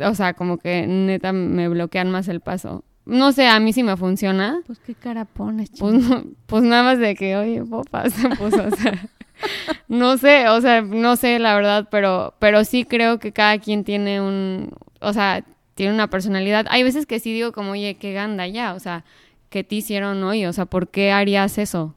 o 0.00 0.14
sea, 0.14 0.34
como 0.34 0.58
que 0.58 0.86
neta 0.86 1.32
me 1.32 1.68
bloquean 1.68 2.10
más 2.10 2.28
el 2.28 2.40
paso. 2.40 2.84
No 3.06 3.32
sé, 3.32 3.46
a 3.46 3.60
mí 3.60 3.72
sí 3.72 3.82
me 3.82 3.96
funciona. 3.96 4.62
Pues 4.66 4.78
qué 4.78 4.94
cara 4.94 5.26
pones, 5.26 5.70
pues, 5.78 6.02
pues, 6.46 6.62
nada 6.62 6.82
más 6.82 6.98
de 6.98 7.14
que, 7.14 7.36
oye, 7.36 7.62
popa, 7.62 8.08
se 8.10 8.28
puso, 8.30 8.64
o 8.66 8.76
sea, 8.76 9.08
no 9.88 10.16
sé, 10.16 10.48
o 10.48 10.60
sea, 10.60 10.80
no 10.80 11.16
sé 11.16 11.38
la 11.38 11.54
verdad, 11.54 11.88
pero, 11.90 12.34
pero 12.38 12.64
sí 12.64 12.84
creo 12.84 13.18
que 13.18 13.32
cada 13.32 13.58
quien 13.58 13.84
tiene 13.84 14.20
un, 14.20 14.70
o 15.00 15.12
sea, 15.12 15.44
tiene 15.74 15.92
una 15.92 16.08
personalidad. 16.08 16.66
Hay 16.70 16.82
veces 16.82 17.04
que 17.04 17.20
sí 17.20 17.32
digo 17.32 17.52
como, 17.52 17.72
oye, 17.72 17.96
qué 17.96 18.12
ganda 18.12 18.46
ya, 18.46 18.74
o 18.74 18.80
sea, 18.80 19.04
¿qué 19.50 19.64
te 19.64 19.74
hicieron 19.76 20.22
hoy? 20.22 20.46
O 20.46 20.52
sea, 20.52 20.64
¿por 20.66 20.88
qué 20.88 21.12
harías 21.12 21.58
eso? 21.58 21.94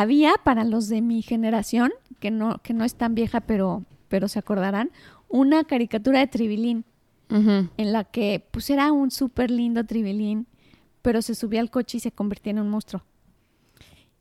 Había 0.00 0.34
para 0.44 0.64
los 0.64 0.88
de 0.88 1.02
mi 1.02 1.22
generación, 1.22 1.92
que 2.20 2.30
no, 2.30 2.58
que 2.62 2.74
no 2.74 2.84
es 2.84 2.94
tan 2.94 3.14
vieja, 3.14 3.40
pero, 3.40 3.84
pero 4.08 4.28
se 4.28 4.38
acordarán, 4.38 4.90
una 5.28 5.64
caricatura 5.64 6.20
de 6.20 6.26
Tribilín 6.26 6.84
en 7.30 7.92
la 7.92 8.04
que 8.04 8.46
pues 8.50 8.70
era 8.70 8.90
un 8.92 9.10
súper 9.10 9.50
lindo 9.50 9.84
tribilín, 9.84 10.46
pero 11.02 11.20
se 11.20 11.34
subía 11.34 11.60
al 11.60 11.70
coche 11.70 11.98
y 11.98 12.00
se 12.00 12.12
convertía 12.12 12.52
en 12.52 12.60
un 12.60 12.70
monstruo. 12.70 13.04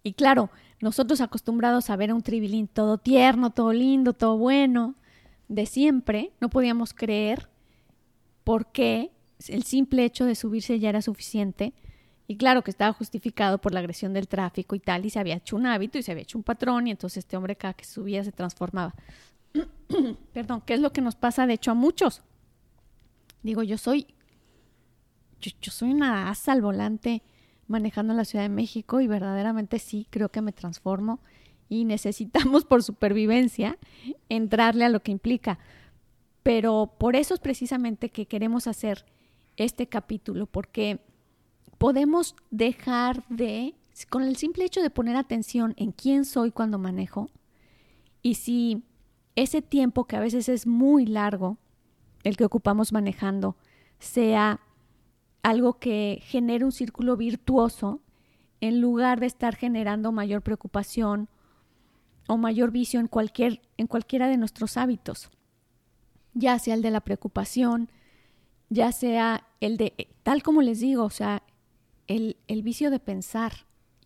Y 0.03 0.13
claro, 0.13 0.50
nosotros 0.81 1.22
acostumbrados 1.22 1.89
a 1.89 1.96
ver 1.96 2.12
a 2.12 2.15
un 2.15 2.22
tribilín 2.22 2.67
todo 2.67 2.98
tierno, 2.98 3.51
todo 3.51 3.74
lindo, 3.74 4.13
todo 4.13 4.38
bueno, 4.38 4.96
de 5.48 5.65
siempre, 5.65 6.31
no 6.41 6.50
podíamos 6.50 6.93
creer 6.93 7.50
por 8.43 8.72
qué 8.72 9.12
el 9.48 9.63
simple 9.63 10.03
hecho 10.03 10.25
de 10.25 10.36
subirse 10.36 10.79
ya 10.79 10.89
era 10.89 11.01
suficiente. 11.01 11.74
Y 12.27 12.36
claro 12.36 12.62
que 12.62 12.72
estaba 12.72 12.91
justificado 12.91 13.57
por 13.57 13.74
la 13.74 13.79
agresión 13.79 14.13
del 14.13 14.27
tráfico 14.27 14.75
y 14.75 14.79
tal, 14.79 15.05
y 15.05 15.10
se 15.10 15.19
había 15.19 15.36
hecho 15.36 15.55
un 15.55 15.65
hábito 15.65 15.98
y 15.98 16.03
se 16.03 16.12
había 16.12 16.24
hecho 16.24 16.38
un 16.38 16.43
patrón, 16.43 16.88
y 16.88 16.91
entonces 16.91 17.19
este 17.19 17.38
hombre 17.38 17.55
cada 17.55 17.74
que 17.74 17.86
subía 17.86 18.24
se 18.24 18.34
transformaba. 18.34 18.93
Perdón, 20.34 20.62
¿qué 20.65 20.74
es 20.74 20.81
lo 20.81 20.91
que 20.91 21.01
nos 21.01 21.15
pasa 21.15 21.48
de 21.48 21.53
hecho 21.53 21.72
a 21.72 21.74
muchos? 21.74 22.22
Digo, 23.43 23.63
yo 23.63 23.77
soy, 23.77 24.07
yo, 25.39 25.72
soy 25.72 25.91
una 25.91 26.29
asa 26.29 26.51
al 26.51 26.62
volante 26.62 27.24
manejando 27.67 28.13
la 28.13 28.25
Ciudad 28.25 28.43
de 28.43 28.50
México 28.50 29.00
y 29.00 29.07
verdaderamente 29.07 29.79
sí 29.79 30.07
creo 30.10 30.29
que 30.29 30.41
me 30.41 30.51
transformo 30.51 31.22
y 31.69 31.86
necesitamos 31.86 32.65
por 32.65 32.84
supervivencia 32.84 33.77
entrarle 34.27 34.86
a 34.86 34.89
lo 34.89 35.01
que 35.01 35.12
implica. 35.12 35.60
Pero 36.43 36.93
por 36.98 37.15
eso 37.15 37.34
es 37.34 37.39
precisamente 37.39 38.10
que 38.10 38.25
queremos 38.25 38.67
hacer 38.67 39.05
este 39.57 39.88
capítulo, 39.88 40.46
porque 40.46 41.00
podemos 41.77 42.36
dejar 42.51 43.25
de, 43.27 43.75
con 44.10 44.24
el 44.24 44.36
simple 44.36 44.65
hecho 44.65 44.81
de 44.81 44.89
poner 44.89 45.15
atención 45.15 45.74
en 45.77 45.91
quién 45.91 46.25
soy 46.25 46.51
cuando 46.51 46.77
manejo, 46.77 47.29
y 48.22 48.36
si 48.36 48.84
ese 49.36 49.62
tiempo 49.62 50.05
que 50.05 50.15
a 50.15 50.19
veces 50.19 50.50
es 50.50 50.65
muy 50.65 51.05
largo, 51.05 51.57
el 52.24 52.36
que 52.36 52.46
ocupamos 52.46 52.91
manejando 52.91 53.55
sea 54.00 54.60
algo 55.43 55.79
que 55.79 56.19
genere 56.24 56.65
un 56.65 56.72
círculo 56.72 57.15
virtuoso 57.15 58.01
en 58.60 58.81
lugar 58.81 59.19
de 59.19 59.27
estar 59.27 59.55
generando 59.55 60.12
mayor 60.12 60.41
preocupación 60.41 61.29
o 62.27 62.38
mayor 62.38 62.72
vicio 62.72 63.00
en, 63.00 63.07
cualquier, 63.07 63.62
en 63.77 63.88
cualquiera 63.88 64.27
de 64.27 64.38
nuestros 64.38 64.75
hábitos, 64.75 65.29
ya 66.34 66.60
sea 66.60 66.74
el 66.74 66.81
de 66.81 66.91
la 66.91 67.01
preocupación, 67.01 67.89
ya 68.69 68.91
sea 68.91 69.48
el 69.62 69.77
de, 69.77 70.10
tal 70.24 70.43
como 70.43 70.62
les 70.62 70.79
digo, 70.79 71.05
o 71.05 71.10
sea, 71.10 71.43
el, 72.08 72.38
el 72.48 72.64
vicio 72.64 72.90
de 72.90 73.00
pensar 73.00 73.66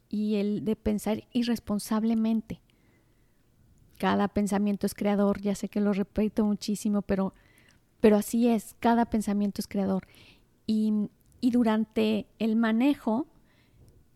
y 0.10 0.36
el 0.36 0.65
de 0.65 0.75
pensar 0.75 1.24
irresponsablemente. 1.31 2.62
Cada 3.98 4.27
pensamiento 4.27 4.86
es 4.88 4.96
creador, 4.96 5.41
ya 5.41 5.55
sé 5.55 5.70
que 5.70 5.79
lo 5.79 5.93
repito 5.93 6.43
muchísimo, 6.43 7.01
pero 7.01 7.34
pero 8.01 8.17
así 8.17 8.50
es, 8.50 8.75
cada 8.79 9.05
pensamiento 9.05 9.62
es 9.62 9.67
creador. 9.67 10.08
Y, 10.67 11.10
durante 11.41 12.27
el 12.39 12.55
manejo, 12.55 13.27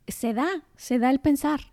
se 0.08 0.34
da, 0.34 0.48
se 0.76 1.00
da 1.00 1.12
el 1.12 1.20
pensar. 1.20 1.72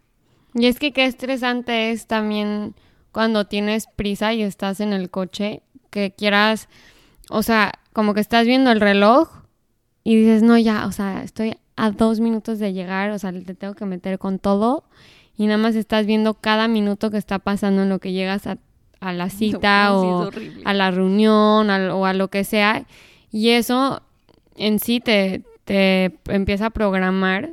Y 0.55 0.67
es 0.67 0.79
que 0.79 0.93
qué 0.93 1.07
estresante 1.07 1.91
es 1.91 2.07
también 2.07 2.75
cuando 3.11 3.47
tienes 3.47 3.87
prisa 3.87 4.33
y 4.35 4.43
estás 4.43 4.81
en 4.81 4.93
el 4.93 5.11
coche, 5.11 5.63
que 5.91 6.15
quieras, 6.17 6.69
o 7.31 7.43
sea, 7.43 7.73
como 7.93 8.15
que 8.15 8.21
estás 8.21 8.47
viendo 8.47 8.71
el 8.71 8.81
reloj 8.81 9.45
y 10.05 10.17
dices, 10.17 10.43
no, 10.43 10.59
ya, 10.59 10.87
o 10.87 10.93
sea, 10.93 11.23
estoy 11.23 11.57
a 11.83 11.91
dos 11.91 12.21
minutos 12.21 12.61
de 12.61 12.73
llegar, 12.73 13.11
o 13.11 13.19
sea, 13.19 13.33
te 13.33 13.57
tengo 13.57 13.75
que 13.75 13.85
meter 13.87 14.21
con 14.21 14.39
todo 14.39 14.85
y 15.37 15.47
nada 15.47 15.59
más 15.59 15.75
estás 15.75 16.07
viendo 16.07 16.35
cada 16.35 16.69
minuto 16.69 17.11
que 17.11 17.17
está 17.17 17.41
pasando 17.41 17.83
en 17.83 17.89
lo 17.89 17.99
que 17.99 18.13
llegas 18.13 18.47
a, 18.47 18.57
la 19.01 19.29
cita 19.31 19.93
o 19.97 20.31
a 20.65 20.75
la 20.75 20.93
reunión 20.93 21.69
o 21.69 22.07
a 22.07 22.13
lo 22.13 22.29
que 22.29 22.45
sea. 22.45 22.87
Y 23.33 23.49
eso 23.49 24.01
en 24.55 24.79
sí 24.79 25.01
te, 25.01 25.43
te 25.65 26.17
empieza 26.29 26.67
a 26.67 26.71
programar 26.71 27.51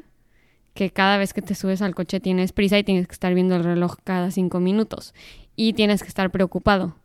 que 0.76 0.92
cada 0.92 1.18
vez 1.18 1.34
que 1.34 1.42
te 1.42 1.56
subes 1.56 1.82
al 1.82 1.96
coche 1.96 2.20
tienes 2.20 2.52
prisa 2.52 2.78
y 2.78 2.84
tienes 2.84 3.08
que 3.08 3.14
estar 3.14 3.34
viendo 3.34 3.56
el 3.56 3.64
reloj 3.64 3.96
cada 4.04 4.30
cinco 4.30 4.60
minutos 4.60 5.16
y 5.56 5.74
tienes 5.74 6.04
que 6.04 6.08
estar 6.08 6.30
preocupado, 6.30 6.96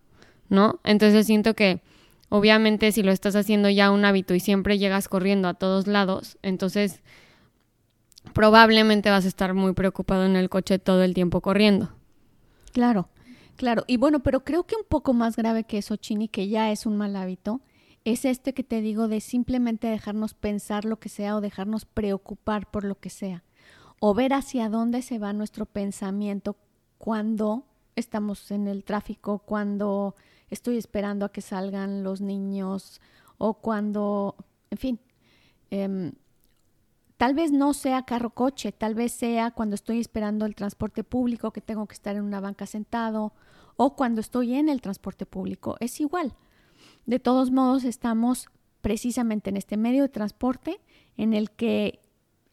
¿no? 0.50 0.78
Entonces 0.84 1.24
siento 1.24 1.54
que 1.54 1.80
obviamente 2.28 2.92
si 2.92 3.02
lo 3.02 3.12
estás 3.12 3.36
haciendo 3.36 3.68
ya 3.70 3.90
un 3.90 4.04
hábito 4.04 4.34
y 4.34 4.40
siempre 4.40 4.78
llegas 4.78 5.08
corriendo 5.08 5.48
a 5.48 5.54
todos 5.54 5.86
lados, 5.86 6.38
entonces 6.42 7.02
probablemente 8.32 9.10
vas 9.10 9.24
a 9.24 9.28
estar 9.28 9.54
muy 9.54 9.72
preocupado 9.74 10.24
en 10.24 10.36
el 10.36 10.48
coche 10.48 10.78
todo 10.78 11.02
el 11.02 11.14
tiempo 11.14 11.40
corriendo. 11.40 11.92
Claro, 12.72 13.08
claro. 13.56 13.84
Y 13.86 13.96
bueno, 13.96 14.20
pero 14.22 14.44
creo 14.44 14.64
que 14.64 14.76
un 14.76 14.84
poco 14.88 15.12
más 15.12 15.36
grave 15.36 15.64
que 15.64 15.78
eso, 15.78 15.96
Chini, 15.96 16.28
que 16.28 16.48
ya 16.48 16.70
es 16.72 16.86
un 16.86 16.96
mal 16.96 17.14
hábito, 17.16 17.60
es 18.04 18.24
este 18.24 18.52
que 18.52 18.64
te 18.64 18.80
digo 18.80 19.08
de 19.08 19.20
simplemente 19.20 19.86
dejarnos 19.86 20.34
pensar 20.34 20.84
lo 20.84 20.98
que 20.98 21.08
sea 21.08 21.36
o 21.36 21.40
dejarnos 21.40 21.84
preocupar 21.84 22.70
por 22.70 22.84
lo 22.84 22.98
que 22.98 23.10
sea. 23.10 23.44
O 24.00 24.12
ver 24.12 24.34
hacia 24.34 24.68
dónde 24.68 25.00
se 25.02 25.18
va 25.18 25.32
nuestro 25.32 25.64
pensamiento 25.66 26.56
cuando 26.98 27.64
estamos 27.96 28.50
en 28.50 28.66
el 28.66 28.84
tráfico, 28.84 29.38
cuando 29.38 30.14
estoy 30.54 30.78
esperando 30.78 31.26
a 31.26 31.32
que 31.32 31.40
salgan 31.40 32.02
los 32.02 32.20
niños 32.20 33.00
o 33.38 33.54
cuando, 33.54 34.36
en 34.70 34.78
fin, 34.78 35.00
em, 35.70 36.12
tal 37.16 37.34
vez 37.34 37.52
no 37.52 37.74
sea 37.74 38.04
carro 38.04 38.30
coche, 38.30 38.72
tal 38.72 38.94
vez 38.94 39.12
sea 39.12 39.50
cuando 39.50 39.74
estoy 39.74 40.00
esperando 40.00 40.46
el 40.46 40.54
transporte 40.54 41.04
público 41.04 41.52
que 41.52 41.60
tengo 41.60 41.86
que 41.86 41.94
estar 41.94 42.16
en 42.16 42.22
una 42.22 42.40
banca 42.40 42.66
sentado 42.66 43.32
o 43.76 43.96
cuando 43.96 44.20
estoy 44.20 44.54
en 44.54 44.68
el 44.68 44.80
transporte 44.80 45.26
público, 45.26 45.76
es 45.80 46.00
igual. 46.00 46.34
De 47.06 47.18
todos 47.18 47.50
modos, 47.50 47.84
estamos 47.84 48.48
precisamente 48.80 49.50
en 49.50 49.56
este 49.56 49.76
medio 49.76 50.02
de 50.02 50.08
transporte 50.08 50.80
en 51.16 51.34
el 51.34 51.50
que 51.50 52.00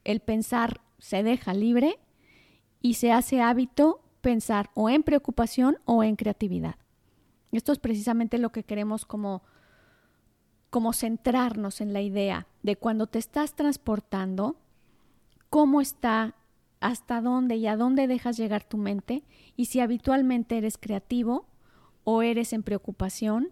el 0.03 0.19
pensar 0.19 0.81
se 0.97 1.23
deja 1.23 1.53
libre 1.53 1.99
y 2.81 2.95
se 2.95 3.11
hace 3.11 3.41
hábito 3.41 4.01
pensar 4.21 4.69
o 4.73 4.89
en 4.89 5.03
preocupación 5.03 5.77
o 5.85 6.03
en 6.03 6.15
creatividad. 6.15 6.75
Esto 7.51 7.71
es 7.71 7.79
precisamente 7.79 8.37
lo 8.37 8.51
que 8.51 8.63
queremos 8.63 9.05
como, 9.05 9.43
como 10.69 10.93
centrarnos 10.93 11.81
en 11.81 11.93
la 11.93 12.01
idea 12.01 12.47
de 12.63 12.75
cuando 12.75 13.07
te 13.07 13.19
estás 13.19 13.55
transportando, 13.55 14.55
cómo 15.49 15.81
está, 15.81 16.35
hasta 16.79 17.21
dónde 17.21 17.55
y 17.55 17.67
a 17.67 17.77
dónde 17.77 18.07
dejas 18.07 18.37
llegar 18.37 18.63
tu 18.63 18.77
mente 18.77 19.23
y 19.55 19.65
si 19.65 19.79
habitualmente 19.79 20.57
eres 20.57 20.77
creativo 20.77 21.45
o 22.03 22.23
eres 22.23 22.53
en 22.53 22.63
preocupación 22.63 23.51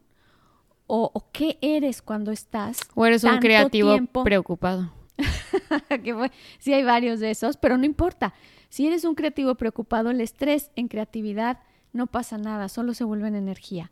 o, 0.92 1.30
qué 1.32 1.60
eres 1.62 2.02
cuando 2.02 2.32
estás. 2.32 2.80
O 2.96 3.06
eres 3.06 3.24
un 3.24 3.38
creativo 3.38 3.96
preocupado. 4.24 4.92
que 6.04 6.32
sí 6.58 6.74
hay 6.74 6.84
varios 6.84 7.20
de 7.20 7.30
esos, 7.30 7.58
pero 7.58 7.78
no 7.78 7.86
importa. 7.86 8.34
Si 8.70 8.88
eres 8.88 9.06
un 9.06 9.14
creativo 9.14 9.54
preocupado, 9.54 10.10
el 10.10 10.20
estrés 10.20 10.72
en 10.76 10.88
creatividad 10.88 11.60
no 11.94 12.08
pasa 12.08 12.38
nada, 12.38 12.70
solo 12.70 12.94
se 12.94 13.04
vuelve 13.04 13.28
en 13.28 13.36
energía. 13.36 13.92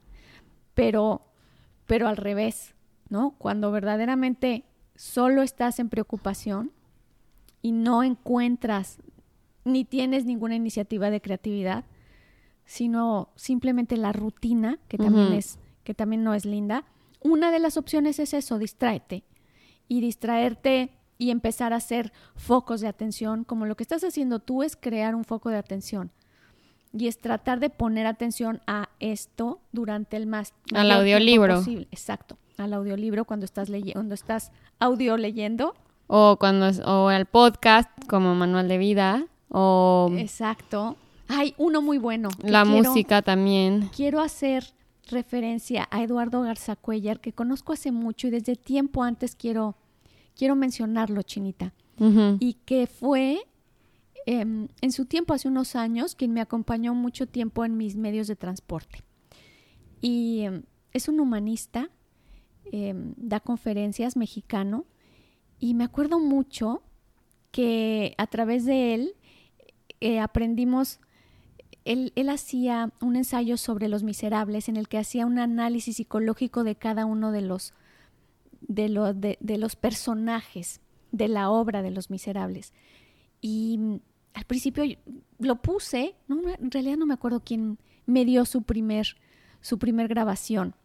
Pero, 0.74 1.22
pero 1.86 2.08
al 2.08 2.18
revés, 2.18 2.76
¿no? 3.10 3.36
Cuando 3.38 3.72
verdaderamente 3.72 4.64
solo 4.96 5.42
estás 5.42 5.80
en 5.80 5.90
preocupación 5.90 6.72
y 7.62 7.72
no 7.72 8.04
encuentras 8.04 9.00
ni 9.64 9.86
tienes 9.86 10.26
ninguna 10.26 10.56
iniciativa 10.56 11.10
de 11.10 11.22
creatividad, 11.22 11.86
sino 12.66 13.30
simplemente 13.36 13.98
la 13.98 14.14
rutina, 14.14 14.80
que 14.88 14.98
también 14.98 15.34
es 15.34 15.60
que 15.84 15.94
también 15.94 16.24
no 16.24 16.34
es 16.34 16.46
linda. 16.46 16.84
Una 17.22 17.50
de 17.50 17.60
las 17.60 17.78
opciones 17.78 18.20
es 18.20 18.34
eso, 18.34 18.60
distráete. 18.60 19.24
Y 19.88 20.02
distraerte 20.02 20.92
y 21.18 21.32
empezar 21.32 21.72
a 21.72 21.78
hacer 21.78 22.12
focos 22.36 22.82
de 22.82 22.88
atención, 22.88 23.46
como 23.46 23.66
lo 23.66 23.78
que 23.78 23.84
estás 23.84 24.04
haciendo 24.04 24.40
tú 24.40 24.64
es 24.64 24.76
crear 24.76 25.16
un 25.16 25.24
foco 25.24 25.50
de 25.50 25.58
atención. 25.58 26.12
Y 26.98 27.08
es 27.08 27.20
tratar 27.20 27.60
de 27.60 27.70
poner 27.70 28.08
atención 28.08 28.62
a 28.68 28.90
esto 29.00 29.60
durante 29.72 30.18
el 30.18 30.26
más 30.28 30.54
al 30.74 30.92
audiolibro. 30.92 31.58
Posible. 31.58 31.88
Exacto, 31.92 32.38
al 32.58 32.74
audiolibro 32.74 33.26
cuando 33.26 33.46
estás 33.46 33.70
leyendo, 33.70 33.94
cuando 33.94 34.16
estás 34.16 34.52
audio 34.80 35.18
leyendo 35.18 35.76
o 36.08 36.38
cuando 36.40 36.70
o 36.86 37.10
al 37.10 37.26
podcast 37.26 37.90
como 38.08 38.34
manual 38.36 38.68
de 38.68 38.78
vida 38.78 39.28
o 39.50 40.12
Exacto. 40.18 40.96
Hay 41.30 41.54
uno 41.58 41.82
muy 41.82 41.98
bueno. 41.98 42.30
La 42.42 42.64
música 42.64 43.22
también. 43.22 43.90
Quiero 43.96 44.22
hacer 44.22 44.74
referencia 45.10 45.88
a 45.92 46.04
Eduardo 46.04 46.42
Garza 46.42 46.76
Cuellar, 46.76 47.20
que 47.20 47.34
conozco 47.34 47.74
hace 47.74 47.92
mucho 47.92 48.28
y 48.28 48.30
desde 48.30 48.56
tiempo 48.56 49.04
antes 49.04 49.36
quiero, 49.36 49.76
quiero 50.36 50.56
mencionarlo, 50.56 51.22
Chinita. 51.24 51.74
Y 52.40 52.58
que 52.66 52.86
fue 52.86 53.40
em, 54.28 54.68
en 54.82 54.92
su 54.92 55.06
tiempo, 55.06 55.34
hace 55.34 55.48
unos 55.48 55.76
años, 55.76 56.14
quien 56.14 56.34
me 56.34 56.42
acompañó 56.42 56.94
mucho 56.94 57.26
tiempo 57.26 57.66
en 57.66 57.78
mis 57.78 57.96
medios 57.96 58.28
de 58.28 58.36
transporte. 58.36 59.04
Y 60.02 60.42
em, 60.42 60.64
es 60.94 61.08
un 61.08 61.20
humanista, 61.20 61.90
em, 62.72 63.14
da 63.18 63.40
conferencias 63.40 64.16
mexicano, 64.16 64.86
y 65.60 65.74
me 65.74 65.84
acuerdo 65.84 66.20
mucho 66.20 66.84
que 67.52 68.14
a 68.18 68.28
través 68.28 68.66
de 68.66 68.94
él 68.94 69.16
eh, 70.00 70.20
aprendimos 70.20 71.00
él, 71.88 72.30
hacía 72.30 72.92
un 73.00 73.16
ensayo 73.16 73.56
sobre 73.56 73.88
los 73.88 74.04
miserables 74.04 74.68
en 74.68 74.76
el 74.76 74.90
que 74.90 74.98
hacía 74.98 75.26
un 75.26 75.40
análisis 75.40 75.96
psicológico 75.98 76.66
de 76.66 76.76
cada 76.76 77.06
uno 77.06 77.32
de 77.32 77.42
los, 77.42 77.74
de, 78.60 79.38
de, 79.40 79.58
los 79.58 79.76
personajes 79.78 80.82
de 81.14 81.30
la 81.30 81.50
obra 81.50 81.82
de 81.82 81.92
los 81.92 82.10
miserables. 82.10 82.74
Y 83.42 84.02
al 84.38 84.44
principio 84.46 84.84
lo 85.40 85.56
puse, 85.64 86.14
no, 86.28 86.40
en 86.48 86.70
realidad 86.70 86.98
no 86.98 87.08
me 87.08 87.16
acuerdo 87.16 87.42
quién 87.44 87.80
me 88.06 88.24
dio 88.24 88.46
su 88.46 88.62
primer, 88.62 89.18
su 89.62 89.80
primer 89.80 90.08
grabación, 90.08 90.76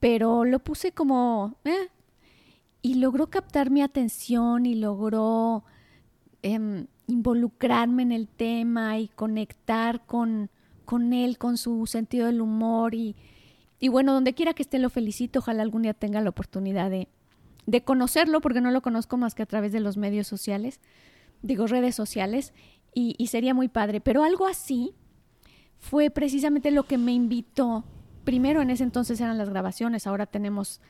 pero 0.00 0.46
lo 0.46 0.60
puse 0.60 0.92
como... 0.92 1.58
Eh, 1.64 1.88
y 2.80 2.94
logró 2.94 3.28
captar 3.28 3.70
mi 3.70 3.82
atención 3.82 4.64
y 4.64 4.76
logró 4.76 5.64
em, 6.40 6.86
involucrarme 7.06 8.02
en 8.02 8.12
el 8.12 8.28
tema 8.28 8.98
y 8.98 9.08
conectar 9.08 10.06
con, 10.06 10.50
con 10.86 11.12
él, 11.12 11.36
con 11.36 11.58
su 11.58 11.86
sentido 11.86 12.26
del 12.26 12.40
humor 12.40 12.94
y, 12.94 13.14
y 13.78 13.88
bueno, 13.88 14.14
donde 14.14 14.32
quiera 14.32 14.54
que 14.54 14.62
esté 14.62 14.78
lo 14.78 14.88
felicito, 14.88 15.40
ojalá 15.40 15.62
algún 15.62 15.82
día 15.82 15.92
tenga 15.92 16.22
la 16.22 16.30
oportunidad 16.30 16.90
de, 16.90 17.08
de 17.66 17.82
conocerlo, 17.82 18.40
porque 18.40 18.62
no 18.62 18.70
lo 18.70 18.80
conozco 18.80 19.18
más 19.18 19.34
que 19.34 19.42
a 19.42 19.46
través 19.46 19.72
de 19.72 19.80
los 19.80 19.98
medios 19.98 20.26
sociales, 20.26 20.80
digo 21.44 21.66
redes 21.66 21.94
sociales, 21.94 22.52
y, 22.94 23.26
sería 23.26 23.54
muy 23.54 23.68
padre. 23.68 24.00
Pero 24.00 24.22
algo 24.22 24.46
así 24.46 24.94
fue 25.78 26.10
precisamente 26.10 26.70
lo 26.70 26.84
que 26.84 26.96
me 26.96 27.12
invitó. 27.12 27.84
Primero 28.24 28.62
en 28.62 28.70
ese 28.70 28.84
entonces 28.84 29.20
eran 29.20 29.36
las 29.36 29.50
grabaciones, 29.50 30.06
ahora 30.06 30.26
tenemos 30.26 30.80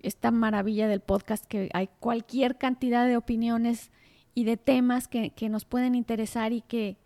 esta 0.00 0.30
maravilla 0.30 0.88
del 0.88 1.00
podcast 1.00 1.46
que 1.46 1.70
hay 1.72 1.88
cualquier 2.00 2.58
cantidad 2.58 3.06
de 3.06 3.16
opiniones 3.16 3.90
y 4.34 4.44
de 4.44 4.56
temas 4.56 5.08
que, 5.08 5.32
nos 5.48 5.64
pueden 5.64 5.94
interesar 5.94 6.52
y 6.52 6.60
que, 6.60 6.98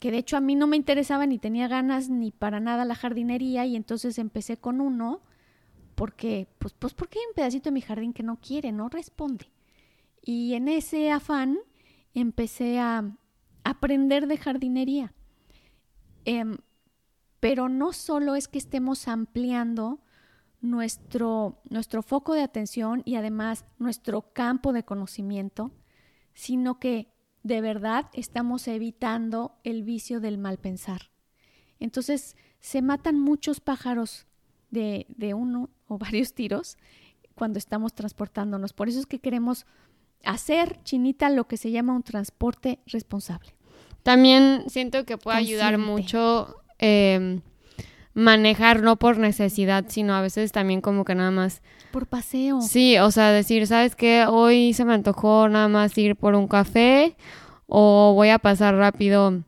que 0.00 0.10
de 0.10 0.18
hecho 0.18 0.36
a 0.36 0.40
mí 0.40 0.56
no 0.56 0.66
me 0.66 0.76
interesaba 0.76 1.26
ni 1.26 1.38
tenía 1.38 1.68
ganas 1.68 2.08
ni 2.08 2.32
para 2.32 2.58
nada 2.58 2.84
la 2.84 2.96
jardinería 2.96 3.66
y 3.66 3.76
entonces 3.76 4.18
empecé 4.18 4.56
con 4.56 4.80
uno 4.80 5.20
porque, 5.94 6.48
pues, 6.58 6.74
pues 6.76 6.94
porque 6.94 7.20
hay 7.20 7.26
un 7.28 7.34
pedacito 7.34 7.68
de 7.68 7.74
mi 7.74 7.82
jardín 7.82 8.12
que 8.12 8.24
no 8.24 8.40
quiere, 8.40 8.72
no 8.72 8.88
responde. 8.88 9.46
Y 10.22 10.54
en 10.54 10.66
ese 10.66 11.12
afán 11.12 11.58
empecé 12.14 12.78
a 12.78 13.16
aprender 13.64 14.26
de 14.26 14.36
jardinería. 14.36 15.14
Em, 16.24 16.56
pero 17.40 17.68
no 17.68 17.92
solo 17.92 18.36
es 18.36 18.48
que 18.48 18.58
estemos 18.58 19.08
ampliando 19.08 20.00
nuestro, 20.60 21.60
nuestro 21.68 22.02
foco 22.02 22.32
de 22.32 22.42
atención 22.42 23.02
y 23.04 23.16
además 23.16 23.66
nuestro 23.78 24.32
campo 24.32 24.72
de 24.72 24.84
conocimiento, 24.84 25.70
sino 26.32 26.78
que 26.78 27.12
de 27.42 27.60
verdad 27.60 28.06
estamos 28.14 28.66
evitando 28.66 29.58
el 29.62 29.82
vicio 29.82 30.20
del 30.20 30.38
mal 30.38 30.58
pensar. 30.58 31.10
Entonces 31.78 32.36
se 32.60 32.80
matan 32.80 33.20
muchos 33.20 33.60
pájaros 33.60 34.26
de, 34.70 35.06
de 35.10 35.34
uno 35.34 35.68
o 35.86 35.98
varios 35.98 36.32
tiros 36.32 36.78
cuando 37.34 37.58
estamos 37.58 37.94
transportándonos. 37.94 38.72
Por 38.72 38.88
eso 38.88 39.00
es 39.00 39.06
que 39.06 39.18
queremos 39.18 39.66
hacer, 40.26 40.78
Chinita, 40.84 41.30
lo 41.30 41.46
que 41.46 41.56
se 41.56 41.70
llama 41.70 41.94
un 41.94 42.02
transporte 42.02 42.78
responsable. 42.86 43.54
También 44.02 44.64
siento 44.68 45.04
que 45.04 45.16
puede 45.16 45.38
ayudar 45.38 45.78
mucho 45.78 46.56
eh, 46.78 47.40
manejar 48.14 48.82
no 48.82 48.96
por 48.96 49.18
necesidad, 49.18 49.86
sino 49.88 50.14
a 50.14 50.22
veces 50.22 50.52
también 50.52 50.80
como 50.80 51.04
que 51.04 51.14
nada 51.14 51.30
más... 51.30 51.62
Por 51.90 52.06
paseo. 52.06 52.60
Sí, 52.60 52.96
o 52.98 53.10
sea, 53.10 53.30
decir, 53.30 53.66
¿sabes 53.66 53.96
qué? 53.96 54.26
Hoy 54.28 54.72
se 54.72 54.84
me 54.84 54.94
antojó 54.94 55.48
nada 55.48 55.68
más 55.68 55.96
ir 55.98 56.16
por 56.16 56.34
un 56.34 56.48
café 56.48 57.16
o 57.66 58.12
voy 58.14 58.28
a 58.28 58.38
pasar 58.38 58.76
rápido 58.76 59.42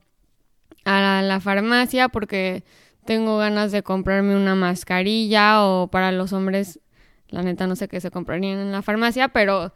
a 0.85 1.23
la 1.23 1.41
farmacia 1.41 2.09
porque 2.09 2.65
tengo 3.05 3.39
ganas 3.39 3.73
de 3.73 3.83
comprarme 3.83 4.37
una 4.37 4.55
mascarilla 4.55 5.65
o 5.65 5.89
para 5.89 6.13
los 6.13 6.33
hombres, 6.33 6.81
la 7.29 7.43
neta 7.43 7.67
no 7.67 7.77
sé 7.77 7.89
qué 7.89 8.01
se 8.01 8.11
comprarían 8.11 8.59
en 8.59 8.73
la 8.73 8.83
farmacia, 8.83 9.29
pero 9.29 9.73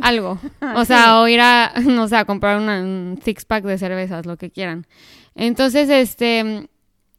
algo. 0.00 0.38
O 0.76 0.84
sea, 0.84 1.20
o 1.20 1.28
ir 1.28 1.40
a, 1.40 1.72
no 1.84 2.08
sé, 2.08 2.16
a 2.16 2.24
comprar 2.24 2.58
un 2.58 3.18
six 3.22 3.44
pack 3.44 3.64
de 3.64 3.78
cervezas, 3.78 4.26
lo 4.26 4.36
que 4.36 4.50
quieran. 4.50 4.86
Entonces, 5.34 5.88
este, 5.88 6.68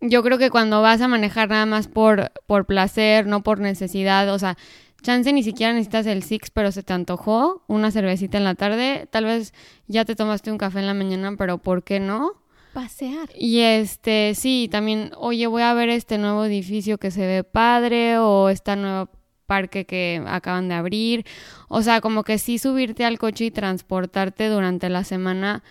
yo 0.01 0.23
creo 0.23 0.37
que 0.37 0.49
cuando 0.49 0.81
vas 0.81 1.01
a 1.01 1.07
manejar 1.07 1.49
nada 1.49 1.65
más 1.65 1.87
por, 1.87 2.31
por 2.47 2.65
placer, 2.65 3.27
no 3.27 3.43
por 3.43 3.59
necesidad, 3.59 4.29
o 4.33 4.39
sea, 4.39 4.57
chance 5.01 5.31
ni 5.33 5.43
siquiera 5.43 5.73
necesitas 5.73 6.05
el 6.05 6.23
six, 6.23 6.51
pero 6.51 6.71
se 6.71 6.83
te 6.83 6.93
antojó 6.93 7.63
una 7.67 7.91
cervecita 7.91 8.37
en 8.37 8.43
la 8.43 8.55
tarde, 8.55 9.07
tal 9.11 9.25
vez 9.25 9.53
ya 9.87 10.05
te 10.05 10.15
tomaste 10.15 10.51
un 10.51 10.57
café 10.57 10.79
en 10.79 10.87
la 10.87 10.93
mañana, 10.93 11.35
pero 11.37 11.57
¿por 11.57 11.83
qué 11.83 11.99
no? 11.99 12.33
Pasear. 12.73 13.29
Y 13.35 13.59
este, 13.59 14.33
sí, 14.35 14.69
también, 14.71 15.11
oye, 15.17 15.47
voy 15.47 15.63
a 15.63 15.73
ver 15.73 15.89
este 15.89 16.17
nuevo 16.17 16.45
edificio 16.45 16.97
que 16.97 17.11
se 17.11 17.25
ve 17.25 17.43
padre 17.43 18.19
o 18.19 18.49
esta 18.49 18.75
nueva 18.75 19.09
parque 19.49 19.85
que 19.85 20.23
acaban 20.27 20.69
de 20.69 20.75
abrir. 20.75 21.25
O 21.69 21.81
sea, 21.81 22.01
como 22.01 22.23
que 22.23 22.37
sí 22.37 22.59
subirte 22.59 23.03
al 23.03 23.17
coche 23.17 23.45
y 23.45 23.51
transportarte 23.51 24.47
durante 24.47 24.89
la 24.89 25.03
semana 25.03 25.63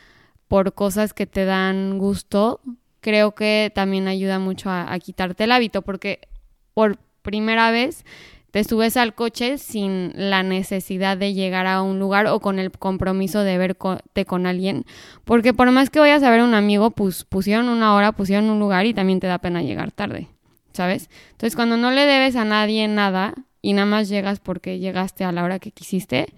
por 0.48 0.74
cosas 0.74 1.14
que 1.14 1.26
te 1.26 1.44
dan 1.44 1.98
gusto, 1.98 2.60
creo 3.00 3.36
que 3.36 3.70
también 3.72 4.08
ayuda 4.08 4.40
mucho 4.40 4.68
a, 4.70 4.98
quitarte 4.98 5.44
el 5.44 5.52
hábito, 5.52 5.82
porque 5.82 6.26
por 6.74 6.98
primera 7.22 7.70
vez 7.70 8.04
te 8.50 8.64
subes 8.64 8.96
al 8.96 9.14
coche 9.14 9.58
sin 9.58 10.12
la 10.16 10.42
necesidad 10.42 11.16
de 11.16 11.34
llegar 11.34 11.66
a 11.66 11.82
un 11.82 12.00
lugar 12.00 12.26
o 12.26 12.40
con 12.40 12.58
el 12.58 12.72
compromiso 12.72 13.44
de 13.44 13.58
verte 13.58 14.24
con 14.24 14.46
alguien. 14.46 14.86
Porque 15.24 15.54
por 15.54 15.70
más 15.70 15.90
que 15.90 16.00
vayas 16.00 16.22
a 16.24 16.30
ver 16.30 16.40
a 16.40 16.44
un 16.44 16.54
amigo, 16.54 16.90
pues 16.90 17.24
pusieron 17.24 17.68
una 17.68 17.94
hora, 17.94 18.10
pusieron 18.10 18.50
un 18.50 18.58
lugar 18.58 18.86
y 18.86 18.94
también 18.94 19.20
te 19.20 19.28
da 19.28 19.38
pena 19.38 19.62
llegar 19.62 19.92
tarde, 19.92 20.28
¿sabes? 20.72 21.10
Entonces 21.32 21.54
cuando 21.54 21.76
no 21.76 21.92
le 21.92 22.06
debes 22.06 22.34
a 22.34 22.44
nadie 22.44 22.88
nada 22.88 23.34
y 23.60 23.72
nada 23.72 23.86
más 23.86 24.08
llegas 24.08 24.40
porque 24.40 24.78
llegaste 24.78 25.24
a 25.24 25.32
la 25.32 25.44
hora 25.44 25.58
que 25.58 25.72
quisiste, 25.72 26.34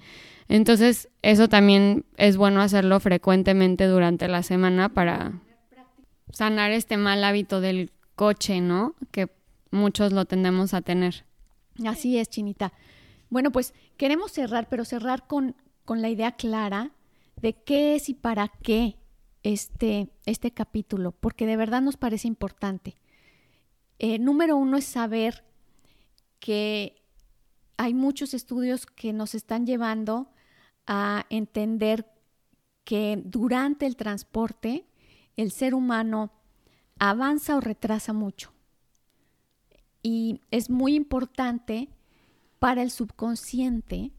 entonces 0.49 1.09
eso 1.23 1.49
también 1.49 2.05
es 2.17 2.37
bueno 2.37 2.61
hacerlo 2.61 2.99
frecuentemente 2.99 3.87
durante 3.87 4.27
la 4.27 4.43
semana 4.43 4.89
para 4.89 5.41
sanar 6.33 6.73
este 6.73 6.97
mal 6.97 7.23
hábito 7.23 7.61
del 7.61 7.93
coche, 8.17 8.61
¿no? 8.61 8.95
Que 9.13 9.29
muchos 9.71 10.13
lo 10.13 10.25
tendemos 10.25 10.75
a 10.75 10.83
tener. 10.83 11.25
Así 11.87 12.19
es, 12.19 12.29
Chinita. 12.29 12.73
Bueno, 13.29 13.53
pues 13.53 13.75
queremos 13.97 14.33
cerrar, 14.33 14.69
pero 14.69 14.85
cerrar 14.85 15.27
con, 15.27 15.55
con 15.85 16.03
la 16.03 16.09
idea 16.09 16.33
clara 16.33 16.91
de 17.41 17.55
qué 17.55 17.95
es 17.95 18.09
y 18.09 18.15
para 18.15 18.49
qué 18.49 18.97
este, 19.43 20.09
este 20.27 20.51
capítulo, 20.51 21.13
porque 21.13 21.47
de 21.47 21.57
verdad 21.57 21.81
nos 21.81 21.97
parece 21.97 22.29
importante. 22.29 22.97
Eh, 23.99 24.19
número 24.19 24.57
uno 24.57 24.77
es 24.77 24.85
saber 24.85 25.45
que 26.39 27.00
hay 27.81 27.95
muchos 27.95 28.35
estudios 28.35 28.85
que 28.85 29.15
nos 29.15 29.35
están 29.35 29.65
llevando 29.65 30.29
a 30.87 31.25
entender 31.31 32.07
que 32.85 33.23
durante 33.25 33.87
el 33.87 33.97
transporte 33.97 34.85
el 35.39 35.51
ser 35.51 35.75
humano 35.75 36.31
avanza 36.99 37.57
o 37.57 37.61
retrasa 37.61 38.13
mucho. 38.13 38.53
Y 40.03 40.43
es 40.51 40.69
muy 40.69 40.95
importante 40.95 41.89
para 42.59 42.83
el 42.83 42.91
subconsciente 42.91 44.11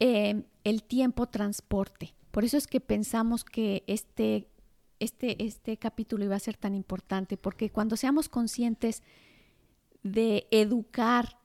eh, 0.00 0.42
el 0.64 0.82
tiempo 0.82 1.28
transporte. 1.28 2.16
Por 2.32 2.44
eso 2.44 2.56
es 2.56 2.66
que 2.66 2.80
pensamos 2.80 3.44
que 3.44 3.84
este, 3.86 4.48
este, 4.98 5.44
este 5.44 5.76
capítulo 5.76 6.24
iba 6.24 6.34
a 6.34 6.40
ser 6.40 6.56
tan 6.56 6.74
importante, 6.74 7.36
porque 7.36 7.70
cuando 7.70 7.96
seamos 7.96 8.28
conscientes 8.28 9.04
de 10.02 10.48
educar 10.50 11.37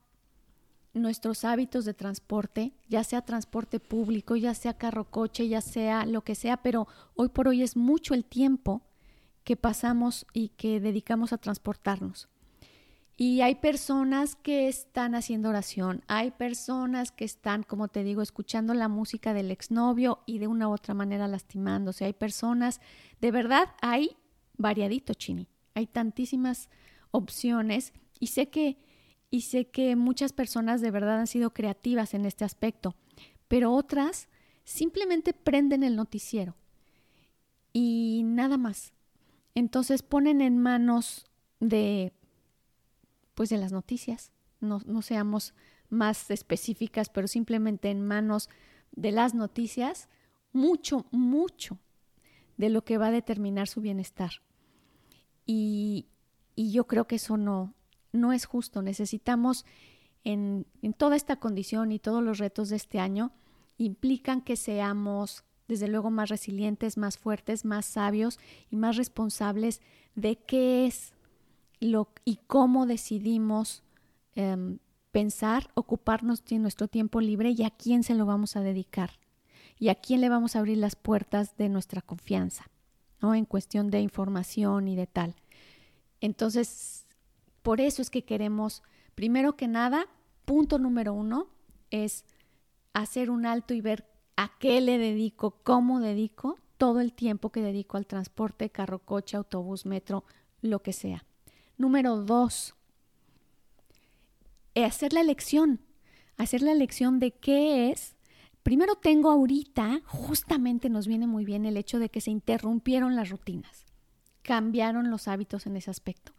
nuestros 0.94 1.44
hábitos 1.44 1.86
de 1.86 1.94
transporte, 1.94 2.74
ya 2.88 3.04
sea 3.04 3.22
transporte 3.24 3.80
público, 3.80 4.36
ya 4.36 4.54
sea 4.54 4.78
carro 4.78 5.10
coche, 5.10 5.48
ya 5.48 5.62
sea 5.62 6.06
lo 6.06 6.22
que 6.22 6.36
sea, 6.36 6.58
pero 6.58 6.88
hoy 7.16 7.30
por 7.30 7.48
hoy 7.48 7.64
es 7.64 7.76
mucho 7.76 8.14
el 8.14 8.26
tiempo 8.26 8.82
que 9.44 9.56
pasamos 9.56 10.26
y 10.34 10.50
que 10.50 10.80
dedicamos 10.80 11.34
a 11.34 11.38
transportarnos. 11.38 12.30
Y 13.16 13.42
hay 13.42 13.56
personas 13.56 14.36
que 14.36 14.68
están 14.68 15.14
haciendo 15.14 15.50
oración, 15.50 16.04
hay 16.08 16.32
personas 16.32 17.12
que 17.12 17.26
están, 17.26 17.62
como 17.62 17.88
te 17.88 18.04
digo, 18.04 18.24
escuchando 18.24 18.74
la 18.74 18.88
música 18.88 19.34
del 19.34 19.52
exnovio 19.52 20.22
y 20.26 20.40
de 20.40 20.48
una 20.48 20.68
u 20.68 20.74
otra 20.74 20.96
manera 20.96 21.28
lastimándose. 21.28 22.06
Hay 22.06 22.14
personas, 22.14 22.82
de 23.22 23.32
verdad, 23.32 23.70
hay 23.82 24.18
variadito, 24.58 25.14
Chini. 25.14 25.48
Hay 25.76 25.86
tantísimas 25.86 26.70
opciones 27.12 27.94
y 28.20 28.28
sé 28.28 28.50
que 28.50 28.78
y 29.34 29.42
sé 29.42 29.66
que 29.66 29.96
muchas 29.96 30.32
personas 30.32 30.80
de 30.80 30.92
verdad 30.92 31.18
han 31.18 31.26
sido 31.26 31.56
creativas 31.56 32.14
en 32.14 32.28
este 32.28 32.46
aspecto, 32.46 32.96
pero 33.48 33.74
otras 33.74 34.28
simplemente 34.64 35.34
prenden 35.34 35.82
el 35.82 35.96
noticiero 35.96 36.56
y 37.74 38.22
nada 38.26 38.58
más. 38.58 38.94
Entonces 39.56 40.04
ponen 40.04 40.40
en 40.40 40.60
manos 40.60 41.26
de 41.60 42.14
pues 43.34 43.50
de 43.50 43.58
las 43.58 43.72
noticias, 43.72 44.32
no, 44.60 44.82
no 44.86 45.02
seamos 45.02 45.56
más 45.90 46.30
específicas, 46.30 47.10
pero 47.10 47.28
simplemente 47.28 47.90
en 47.90 48.06
manos 48.06 48.52
de 48.92 49.12
las 49.12 49.34
noticias, 49.34 50.10
mucho, 50.52 51.08
mucho 51.10 51.80
de 52.58 52.70
lo 52.70 52.86
que 52.86 53.00
va 53.00 53.08
a 53.08 53.12
determinar 53.12 53.68
su 53.68 53.82
bienestar. 53.82 54.44
Y, 55.48 56.06
y 56.56 56.72
yo 56.72 56.86
creo 56.86 57.08
que 57.08 57.16
eso 57.16 57.36
no, 57.36 57.74
no 58.14 58.32
es 58.32 58.46
justo. 58.46 58.82
Necesitamos 58.82 59.66
en, 60.24 60.66
toda 60.98 61.16
esta 61.16 61.36
condición 61.38 61.92
y 61.92 62.00
todos 62.00 62.24
los 62.24 62.38
retos 62.38 62.70
de 62.70 62.78
este 62.78 63.00
año 63.00 63.32
implican 63.78 64.42
que 64.42 64.56
seamos 64.56 65.44
desde 65.68 65.88
luego 65.88 66.12
más 66.12 66.30
resilientes, 66.30 66.98
más 66.98 67.18
fuertes, 67.18 67.66
más 67.66 67.86
sabios 67.86 68.40
y 68.70 68.76
más 68.76 68.96
responsables 68.96 69.82
de 70.16 70.38
qué 70.38 70.86
es 70.86 71.14
lo 71.80 72.10
y 72.24 72.40
cómo 72.48 72.86
decidimos 72.86 73.84
em, 74.36 74.78
pensar, 75.12 75.70
ocuparnos 75.74 76.46
de 76.46 76.60
nuestro 76.60 76.88
tiempo 76.88 77.20
libre 77.20 77.52
y 77.52 77.64
a 77.64 77.72
quién 77.72 78.04
se 78.04 78.14
lo 78.14 78.26
vamos 78.26 78.56
a 78.56 78.62
dedicar 78.62 79.20
y 79.80 79.90
a 79.90 79.96
quién 79.96 80.22
le 80.22 80.30
vamos 80.30 80.56
a 80.56 80.60
abrir 80.60 80.78
las 80.78 80.96
puertas 80.96 81.58
de 81.58 81.70
nuestra 81.70 82.02
confianza, 82.02 82.70
¿no? 83.22 83.36
En 83.36 83.46
cuestión 83.46 83.90
de 83.90 84.02
información 84.02 84.88
y 84.88 84.96
de 84.96 85.08
tal. 85.08 85.36
Entonces, 86.22 87.03
por 87.64 87.80
eso 87.80 88.02
es 88.02 88.10
que 88.10 88.24
queremos, 88.24 88.84
primero 89.16 89.56
que 89.56 89.68
nada, 89.68 90.08
punto 90.46 90.78
número 90.78 91.14
uno, 91.14 91.48
es 91.90 92.26
hacer 92.94 93.32
un 93.32 93.46
alto 93.46 93.74
y 93.74 93.82
ver 93.82 94.06
a 94.36 94.52
qué 94.60 94.82
le 94.82 94.98
dedico, 94.98 95.62
cómo 95.64 96.00
dedico 96.00 96.60
todo 96.78 97.00
el 97.00 97.14
tiempo 97.14 97.52
que 97.52 97.62
dedico 97.62 97.98
al 97.98 98.06
transporte, 98.06 98.70
carro, 98.70 99.00
coche, 99.00 99.38
autobús, 99.38 99.86
metro, 99.86 100.26
lo 100.62 100.82
que 100.82 100.92
sea. 100.92 101.26
Número 101.78 102.18
dos, 102.18 102.76
hacer 104.76 105.14
la 105.14 105.22
elección, 105.22 105.80
hacer 106.38 106.62
la 106.62 106.74
elección 106.74 107.20
de 107.20 107.32
qué 107.32 107.92
es. 107.92 108.18
Primero 108.62 108.96
tengo 108.96 109.32
ahorita, 109.32 110.02
justamente 110.06 110.90
nos 110.90 111.08
viene 111.08 111.28
muy 111.28 111.46
bien 111.46 111.66
el 111.66 111.78
hecho 111.78 112.00
de 112.00 112.10
que 112.10 112.22
se 112.22 112.32
interrumpieron 112.32 113.16
las 113.16 113.30
rutinas, 113.30 113.86
cambiaron 114.42 115.10
los 115.10 115.30
hábitos 115.30 115.66
en 115.66 115.78
ese 115.78 115.92
aspecto 115.92 116.34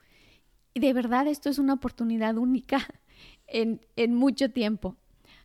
de 0.81 0.93
verdad 0.93 1.27
esto 1.27 1.49
es 1.49 1.59
una 1.59 1.75
oportunidad 1.75 2.37
única 2.37 2.87
en, 3.47 3.87
en 3.97 4.15
mucho 4.15 4.51
tiempo. 4.51 4.97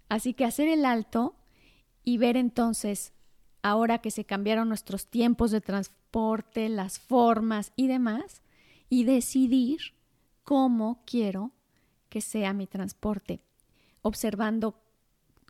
Así 0.10 0.34
que 0.34 0.46
hacer 0.46 0.68
el 0.68 0.86
alto 0.86 1.36
y 2.04 2.18
ver 2.18 2.36
entonces, 2.36 3.14
ahora 3.62 4.00
que 4.00 4.12
se 4.12 4.26
cambiaron 4.26 4.68
nuestros 4.68 5.08
tiempos 5.08 5.52
de 5.52 5.62
transporte, 5.62 6.68
las 6.70 7.00
formas 7.00 7.72
y 7.76 7.88
demás, 7.88 8.42
y 8.90 9.04
decidir 9.04 9.80
cómo 10.44 11.04
quiero 11.06 11.52
que 12.10 12.22
sea 12.22 12.54
mi 12.54 12.66
transporte, 12.66 13.44
observando, 14.02 14.82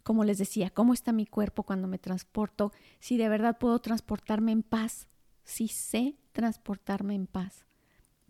como 0.04 0.26
les 0.26 0.38
decía, 0.38 0.70
cómo 0.72 0.94
está 0.94 1.14
mi 1.14 1.26
cuerpo 1.26 1.64
cuando 1.64 1.88
me 1.88 2.00
transporto, 2.00 2.74
si 3.00 3.16
de 3.16 3.30
verdad 3.30 3.58
puedo 3.58 3.80
transportarme 3.80 4.52
en 4.52 4.64
paz, 4.64 5.08
si 5.46 5.70
sé 5.70 6.18
transportarme 6.34 7.16
en 7.16 7.28
paz 7.28 7.69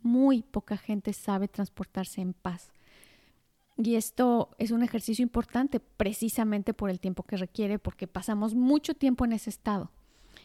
muy 0.04 0.44
poca 0.44 0.78
gente 0.78 1.14
sabe 1.14 1.48
transportarse 1.48 2.22
en 2.22 2.34
paz. 2.34 2.72
Y 3.78 3.96
esto 3.96 4.50
es 4.58 4.72
un 4.72 4.84
ejercicio 4.84 5.24
importante 5.24 5.80
precisamente 5.80 6.74
por 6.74 6.90
el 6.90 7.00
tiempo 7.00 7.24
que 7.24 7.38
requiere, 7.38 7.80
porque 7.80 8.08
pasamos 8.08 8.54
mucho 8.54 8.94
tiempo 8.94 9.24
en 9.26 9.34
ese 9.34 9.50
estado. 9.50 9.92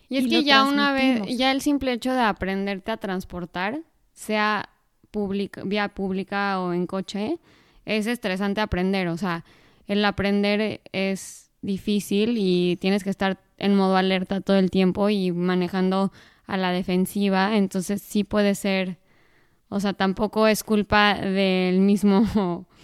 Y 0.09 0.19
es 0.19 0.29
que 0.29 0.45
ya 0.45 0.65
una 0.65 0.93
vez, 0.93 1.37
ya 1.37 1.51
el 1.51 1.61
simple 1.61 1.93
hecho 1.93 2.13
de 2.13 2.21
aprenderte 2.21 2.93
a 2.93 2.97
transportar, 2.97 3.81
sea 4.13 4.69
pública, 5.11 5.63
vía 5.65 5.89
pública 5.89 6.61
o 6.61 6.73
en 6.73 6.87
coche, 6.87 7.39
es 7.85 8.07
estresante 8.07 8.61
aprender. 8.61 9.09
O 9.09 9.17
sea, 9.17 9.45
el 9.87 10.05
aprender 10.05 10.81
es 10.93 11.51
difícil 11.63 12.37
y 12.39 12.77
tienes 12.77 13.05
que 13.05 13.11
estar 13.11 13.41
en 13.57 13.75
modo 13.75 13.97
alerta 13.97 14.41
todo 14.41 14.59
el 14.59 14.71
tiempo 14.71 15.09
y 15.09 15.33
manejando 15.33 16.13
a 16.47 16.57
la 16.57 16.73
defensiva. 16.73 17.57
Entonces 17.57 18.03
sí 18.03 18.25
puede 18.25 18.55
ser, 18.55 18.99
o 19.75 19.81
sea, 19.81 19.93
tampoco 19.93 20.47
es 20.47 20.63
culpa 20.63 21.15
del 21.15 21.81
mismo 21.81 22.25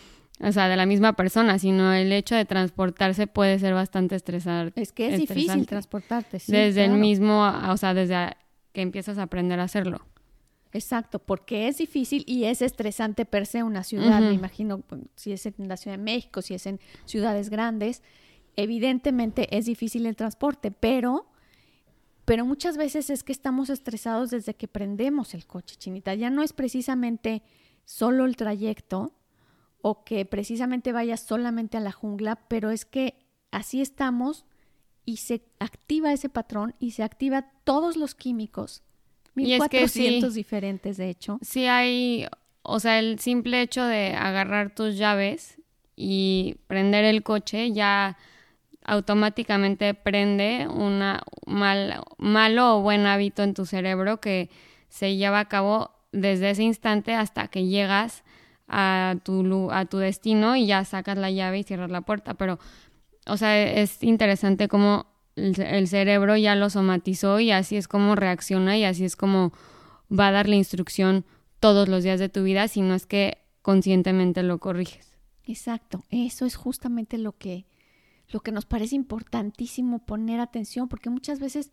o 0.43 0.53
sea, 0.53 0.69
de 0.69 0.77
la 0.77 0.87
misma 0.87 1.13
persona, 1.15 1.59
sino 1.59 1.93
el 1.93 2.13
hecho 2.13 2.35
de 2.35 2.45
transportarse 2.45 3.27
puede 3.27 3.59
ser 3.59 3.75
bastante 3.75 4.17
estresante. 4.17 4.81
Es 4.81 4.93
que 4.93 5.13
es 5.13 5.21
difícil 5.21 5.67
transportarte, 5.67 6.39
sí. 6.39 6.51
Desde 6.51 6.85
el 6.85 6.93
mismo, 6.93 7.47
o 7.69 7.77
sea, 7.77 7.95
desde 7.95 8.37
que 8.73 8.81
empiezas 8.81 9.19
a 9.19 9.25
aprender 9.25 9.61
a 9.61 9.65
hacerlo. 9.65 10.01
Exacto, 10.73 11.19
porque 11.19 11.69
es 11.69 11.79
difícil 11.79 12.25
y 12.27 12.45
es 12.45 12.63
estresante 12.63 13.25
per 13.25 13.45
se 13.47 13.63
una 13.63 13.83
ciudad, 13.83 14.21
me 14.21 14.33
imagino, 14.33 14.79
pues, 14.79 15.03
si 15.17 15.33
es 15.33 15.45
en 15.47 15.55
la 15.69 15.77
Ciudad 15.77 15.97
de 15.97 16.03
México, 16.03 16.43
si 16.43 16.55
es 16.55 16.65
en 16.67 16.81
ciudades 17.05 17.51
grandes, 17.51 18.03
evidentemente 18.57 19.57
es 19.57 19.67
difícil 19.67 20.07
el 20.07 20.17
transporte, 20.17 20.71
pero 20.71 21.27
pero 22.25 22.45
muchas 22.45 22.77
veces 22.77 23.11
es 23.11 23.23
que 23.23 23.33
estamos 23.33 23.71
estresados 23.71 24.31
desde 24.31 24.55
que 24.55 24.69
prendemos 24.69 25.35
el 25.35 25.47
coche, 25.47 25.77
chinita. 25.77 26.15
Ya 26.15 26.31
no 26.31 26.43
es 26.43 26.53
precisamente 26.53 27.43
solo 27.85 28.25
el 28.25 28.37
trayecto, 28.37 29.13
o 29.83 30.05
que 30.05 30.25
precisamente 30.25 30.93
vayas 30.93 31.21
solamente 31.21 31.77
a 31.77 31.81
la 31.81 31.93
jungla, 31.93 32.37
pero 32.49 32.71
es 32.71 32.85
que 32.85 33.15
así 33.51 33.81
estamos 33.81 34.45
y 35.05 35.19
se 35.19 35.43
activa 35.59 36.13
ese 36.13 36.29
patrón 36.29 36.75
y 36.79 36.93
se 36.93 37.03
activa 37.03 37.51
todos 37.65 37.97
los 37.97 38.15
químicos. 38.15 38.83
1400 39.35 40.35
diferentes, 40.35 40.97
de 40.97 41.09
hecho. 41.09 41.39
Sí 41.43 41.67
hay, 41.67 42.27
o 42.63 42.81
sea, 42.81 42.99
el 42.99 43.19
simple 43.19 43.63
hecho 43.63 43.85
de 43.85 44.15
agarrar 44.15 44.75
tus 44.75 44.97
llaves 44.97 45.57
y 45.97 46.57
prender 46.67 47.05
el 47.05 47.23
coche 47.23 47.73
ya 47.73 48.19
automáticamente 48.85 49.95
prende 49.95 50.67
un 50.69 51.03
mal, 51.47 52.03
malo 52.19 52.77
o 52.77 52.81
buen 52.83 53.07
hábito 53.07 53.43
en 53.43 53.55
tu 53.55 53.67
cerebro 53.67 54.21
que 54.21 54.51
se 54.89 55.17
lleva 55.17 55.41
a 55.41 55.49
cabo 55.49 55.91
desde 56.13 56.51
ese 56.51 56.63
instante 56.63 57.15
hasta 57.15 57.49
que 57.49 57.67
llegas 57.67 58.25
a 58.67 59.17
tu, 59.25 59.71
a 59.71 59.85
tu 59.85 59.99
destino 59.99 60.57
y 60.57 60.67
ya 60.67 60.85
sacas 60.85 61.19
la 61.19 61.31
llave 61.31 61.59
y 61.59 61.63
cierras 61.65 61.91
la 61.91 62.01
puerta. 62.03 62.35
Pero, 62.35 62.59
o 63.27 63.37
sea, 63.37 63.61
es 63.61 64.03
interesante 64.03 64.69
cómo 64.69 65.07
el, 65.37 65.89
cerebro 65.89 66.37
ya 66.37 66.55
lo 66.55 66.71
somatizó 66.71 67.41
y 67.41 67.51
así 67.51 67.77
es 67.77 67.89
como 67.89 68.15
reacciona 68.15 68.77
y 68.77 68.85
así 68.85 69.05
es 69.05 69.17
como 69.17 69.53
va 70.11 70.29
a 70.29 70.33
dar 70.33 70.49
la 70.49 70.57
instrucción 70.57 71.25
todos 71.61 71.89
los 71.89 72.05
días 72.05 72.21
de 72.21 72.29
tu 72.29 72.43
vida, 72.43 72.69
si 72.69 72.81
no 72.81 72.95
es 72.95 73.07
que 73.07 73.39
conscientemente 73.63 74.43
lo 74.43 74.59
corriges. 74.59 75.13
Exacto, 75.45 76.05
eso 76.11 76.47
es 76.47 76.57
justamente 76.57 77.19
lo 77.19 77.33
que, 77.33 77.67
lo 78.31 78.41
que 78.41 78.53
nos 78.53 78.67
parece 78.67 78.97
importantísimo 78.97 80.01
poner 80.07 80.41
atención, 80.41 80.89
porque 80.89 81.11
muchas 81.11 81.41
veces, 81.41 81.73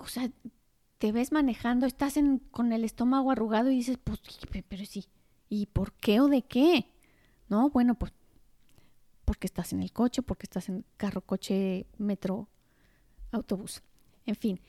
o 0.00 0.06
sea, 0.06 0.30
te 0.98 1.12
ves 1.12 1.32
manejando, 1.32 1.86
estás 1.86 2.16
en, 2.16 2.38
con 2.38 2.72
el 2.72 2.84
estómago 2.84 3.30
arrugado 3.30 3.70
y 3.70 3.76
dices, 3.76 3.98
pues, 4.02 4.20
pero 4.68 4.84
sí, 4.86 5.08
¿Y 5.48 5.66
por 5.66 5.92
qué 5.92 6.20
o 6.20 6.28
de 6.28 6.42
qué? 6.42 6.88
¿No? 7.48 7.70
Bueno, 7.70 7.94
pues 7.94 8.12
porque 9.24 9.46
estás 9.46 9.72
en 9.72 9.82
el 9.82 9.92
coche, 9.92 10.20
porque 10.20 10.44
estás 10.44 10.68
en 10.68 10.84
carro, 10.96 11.20
coche, 11.20 11.86
metro, 11.96 12.48
autobús. 13.30 13.82
En 14.26 14.34
fin, 14.34 14.60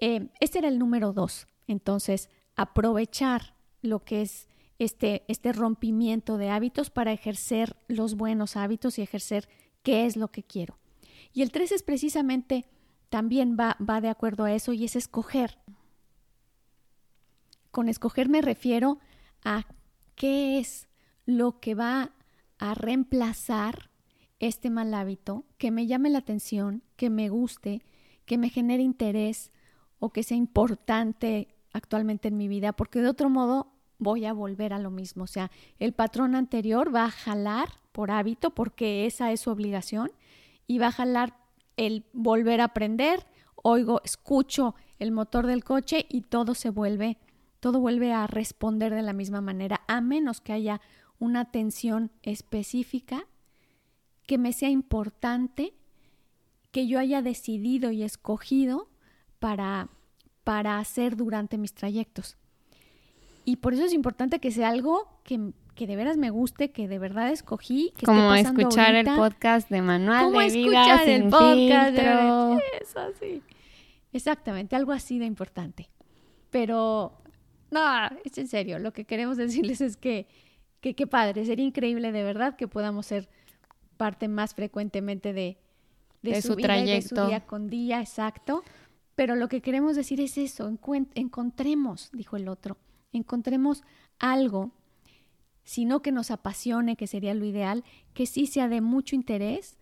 eh, 0.00 0.28
este 0.40 0.58
era 0.58 0.68
el 0.68 0.78
número 0.78 1.12
dos. 1.12 1.48
Entonces, 1.66 2.28
aprovechar 2.56 3.56
lo 3.82 4.04
que 4.04 4.22
es 4.22 4.48
este, 4.78 5.24
este 5.28 5.52
rompimiento 5.52 6.36
de 6.36 6.50
hábitos 6.50 6.90
para 6.90 7.12
ejercer 7.12 7.76
los 7.88 8.14
buenos 8.14 8.56
hábitos 8.56 8.98
y 8.98 9.02
ejercer 9.02 9.48
qué 9.84 10.06
es 10.06 10.16
lo 10.16 10.32
que 10.32 10.42
quiero. 10.42 10.76
Y 11.32 11.42
el 11.42 11.52
tres 11.52 11.70
es 11.70 11.84
precisamente, 11.84 12.66
también 13.08 13.56
va, 13.58 13.76
va 13.78 14.00
de 14.00 14.08
acuerdo 14.08 14.44
a 14.44 14.52
eso 14.52 14.72
y 14.72 14.84
es 14.84 14.96
escoger. 14.96 15.58
Con 17.70 17.88
escoger 17.88 18.28
me 18.28 18.42
refiero 18.42 18.98
a 19.44 19.66
qué 20.16 20.58
es 20.58 20.88
lo 21.26 21.60
que 21.60 21.76
va 21.76 22.12
a 22.58 22.74
reemplazar 22.74 23.90
este 24.40 24.70
mal 24.70 24.92
hábito, 24.94 25.44
que 25.58 25.70
me 25.70 25.86
llame 25.86 26.10
la 26.10 26.18
atención, 26.18 26.82
que 26.96 27.10
me 27.10 27.28
guste, 27.28 27.82
que 28.24 28.38
me 28.38 28.48
genere 28.48 28.82
interés 28.82 29.52
o 29.98 30.10
que 30.10 30.22
sea 30.22 30.36
importante 30.36 31.54
actualmente 31.72 32.28
en 32.28 32.36
mi 32.36 32.48
vida, 32.48 32.72
porque 32.72 33.00
de 33.00 33.08
otro 33.08 33.30
modo 33.30 33.73
voy 33.98 34.24
a 34.24 34.32
volver 34.32 34.72
a 34.72 34.78
lo 34.78 34.90
mismo. 34.90 35.24
O 35.24 35.28
sea, 35.28 35.50
el 35.78 35.92
patrón 35.92 36.34
anterior 36.34 36.94
va 36.94 37.04
a 37.04 37.10
jalar 37.10 37.68
por 37.92 38.10
hábito, 38.10 38.50
porque 38.50 39.06
esa 39.06 39.32
es 39.32 39.40
su 39.40 39.50
obligación, 39.50 40.10
y 40.66 40.78
va 40.78 40.88
a 40.88 40.92
jalar 40.92 41.36
el 41.76 42.04
volver 42.12 42.60
a 42.60 42.64
aprender, 42.64 43.26
oigo, 43.54 44.00
escucho 44.04 44.74
el 44.98 45.10
motor 45.10 45.46
del 45.46 45.64
coche 45.64 46.06
y 46.08 46.22
todo 46.22 46.54
se 46.54 46.70
vuelve 46.70 47.18
todo 47.64 47.80
vuelve 47.80 48.12
a 48.12 48.26
responder 48.26 48.92
de 48.92 49.00
la 49.00 49.14
misma 49.14 49.40
manera, 49.40 49.80
a 49.88 50.02
menos 50.02 50.42
que 50.42 50.52
haya 50.52 50.82
una 51.18 51.40
atención 51.40 52.10
específica 52.22 53.26
que 54.26 54.36
me 54.36 54.52
sea 54.52 54.68
importante, 54.68 55.72
que 56.72 56.86
yo 56.86 56.98
haya 56.98 57.22
decidido 57.22 57.90
y 57.90 58.02
escogido 58.02 58.90
para, 59.38 59.88
para 60.44 60.78
hacer 60.78 61.16
durante 61.16 61.56
mis 61.56 61.72
trayectos. 61.72 62.36
Y 63.44 63.56
por 63.56 63.74
eso 63.74 63.84
es 63.84 63.92
importante 63.92 64.38
que 64.38 64.50
sea 64.50 64.68
algo 64.68 65.08
que, 65.22 65.52
que 65.74 65.86
de 65.86 65.96
veras 65.96 66.16
me 66.16 66.30
guste, 66.30 66.70
que 66.70 66.88
de 66.88 66.98
verdad 66.98 67.30
escogí. 67.30 67.92
Que 67.96 68.06
como 68.06 68.34
escuchar 68.34 68.94
el 68.94 69.06
podcast 69.06 69.68
de 69.68 69.82
Manual 69.82 70.32
de 70.32 70.48
Vida 70.50 70.98
sin 71.04 71.10
el 71.10 71.28
podcast 71.28 71.98
Eso, 72.80 73.00
sí. 73.20 73.42
Exactamente, 74.12 74.76
algo 74.76 74.92
así 74.92 75.18
de 75.18 75.26
importante. 75.26 75.90
Pero 76.50 77.12
no, 77.70 77.80
es 78.24 78.38
en 78.38 78.48
serio. 78.48 78.78
Lo 78.78 78.92
que 78.92 79.04
queremos 79.04 79.36
decirles 79.38 79.80
es 79.80 79.96
que 79.96 80.26
qué 80.80 81.06
padre, 81.06 81.46
sería 81.46 81.64
increíble 81.64 82.12
de 82.12 82.22
verdad 82.22 82.56
que 82.56 82.68
podamos 82.68 83.06
ser 83.06 83.28
parte 83.96 84.28
más 84.28 84.54
frecuentemente 84.54 85.32
de, 85.32 85.56
de, 86.22 86.42
su, 86.42 86.56
trayecto. 86.56 87.14
de 87.14 87.22
su 87.22 87.26
día 87.28 87.40
con 87.46 87.68
día, 87.68 88.00
exacto. 88.00 88.62
Pero 89.14 89.36
lo 89.36 89.48
que 89.48 89.60
queremos 89.60 89.96
decir 89.96 90.20
es 90.20 90.36
eso, 90.36 90.68
encontremos, 91.14 92.10
dijo 92.12 92.36
el 92.36 92.48
otro, 92.48 92.76
encontremos 93.18 93.82
algo, 94.18 94.72
sino 95.64 96.02
que 96.02 96.12
nos 96.12 96.30
apasione, 96.30 96.96
que 96.96 97.06
sería 97.06 97.34
lo 97.34 97.44
ideal, 97.44 97.84
que 98.12 98.26
sí 98.26 98.46
sea 98.46 98.68
de 98.68 98.80
mucho 98.80 99.16
interés 99.16 99.78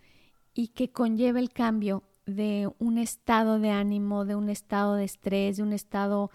y 0.55 0.69
que 0.69 0.91
conlleve 0.91 1.41
el 1.41 1.51
cambio 1.51 2.05
de 2.27 2.71
un 2.79 2.99
estado 2.99 3.59
de 3.59 3.71
ánimo, 3.71 4.25
de 4.25 4.37
un 4.37 4.49
estado 4.49 4.95
de 4.95 5.05
estrés, 5.05 5.57
de 5.57 5.63
un 5.63 5.73
estado 5.73 6.31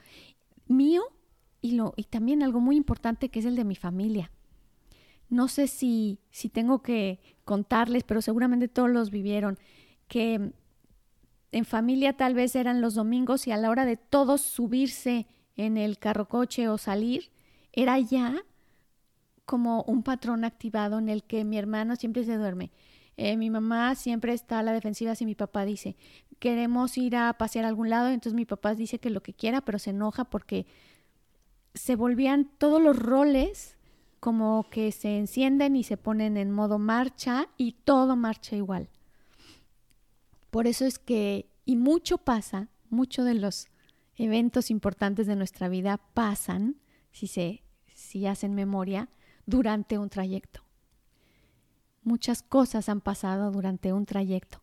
mío 0.67 1.03
y, 1.61 1.71
lo, 1.71 1.93
y 1.95 2.03
también 2.03 2.43
algo 2.43 2.59
muy 2.59 2.75
importante 2.75 3.29
que 3.29 3.39
es 3.39 3.45
el 3.45 3.55
de 3.55 3.63
mi 3.63 3.75
familia. 3.75 4.31
No 5.29 5.47
sé 5.47 5.67
si, 5.67 6.19
si 6.29 6.49
tengo 6.49 6.81
que 6.81 7.19
contarles, 7.43 8.03
pero 8.03 8.21
seguramente 8.21 8.67
todos 8.67 8.89
los 8.89 9.11
vivieron, 9.11 9.57
que 10.07 10.53
en 11.51 11.65
familia 11.65 12.13
tal 12.13 12.33
vez 12.33 12.55
eran 12.55 12.81
los 12.81 12.95
domingos 12.95 13.47
y 13.47 13.51
a 13.51 13.57
la 13.57 13.69
hora 13.69 13.85
de 13.85 13.97
todos 13.97 14.41
subirse 14.41 15.27
en 15.57 15.77
el 15.77 15.97
carro 15.97 16.27
coche 16.27 16.69
o 16.69 16.77
salir, 16.77 17.31
era 17.73 17.99
ya 17.99 18.35
como 19.45 19.83
un 19.83 20.03
patrón 20.03 20.45
activado 20.45 20.99
en 20.99 21.09
el 21.09 21.23
que 21.23 21.43
mi 21.43 21.57
hermano 21.57 21.95
siempre 21.95 22.23
se 22.23 22.35
duerme. 22.35 22.71
Eh, 23.17 23.35
mi 23.35 23.49
mamá 23.49 23.95
siempre 23.95 24.33
está 24.33 24.59
a 24.59 24.63
la 24.63 24.73
defensiva 24.73 25.15
si 25.15 25.25
mi 25.25 25.35
papá 25.35 25.65
dice, 25.65 25.95
queremos 26.39 26.97
ir 26.97 27.15
a 27.15 27.33
pasear 27.33 27.65
a 27.65 27.69
algún 27.69 27.89
lado, 27.89 28.09
entonces 28.09 28.35
mi 28.35 28.45
papá 28.45 28.75
dice 28.75 28.99
que 28.99 29.09
lo 29.09 29.23
que 29.23 29.33
quiera, 29.33 29.61
pero 29.61 29.79
se 29.79 29.89
enoja 29.89 30.25
porque 30.25 30.67
se 31.73 31.95
volvían 31.95 32.49
todos 32.57 32.81
los 32.81 32.97
roles 32.97 33.77
como 34.19 34.67
que 34.69 34.91
se 34.91 35.17
encienden 35.17 35.75
y 35.75 35.83
se 35.83 35.97
ponen 35.97 36.37
en 36.37 36.51
modo 36.51 36.79
marcha 36.79 37.47
y 37.57 37.73
todo 37.73 38.15
marcha 38.15 38.55
igual. 38.55 38.89
Por 40.51 40.67
eso 40.67 40.85
es 40.85 40.99
que, 40.99 41.49
y 41.65 41.75
mucho 41.75 42.17
pasa, 42.17 42.69
muchos 42.89 43.25
de 43.25 43.35
los 43.35 43.67
eventos 44.17 44.71
importantes 44.71 45.27
de 45.27 45.35
nuestra 45.35 45.69
vida 45.69 45.97
pasan, 46.13 46.77
si 47.11 47.27
se 47.27 47.63
si 47.87 48.27
hacen 48.27 48.53
memoria, 48.53 49.09
durante 49.45 49.97
un 49.97 50.09
trayecto. 50.09 50.61
Muchas 52.03 52.43
cosas 52.43 52.89
han 52.89 53.01
pasado 53.01 53.51
durante 53.51 53.91
un 53.93 54.05
trayecto. 54.05 54.61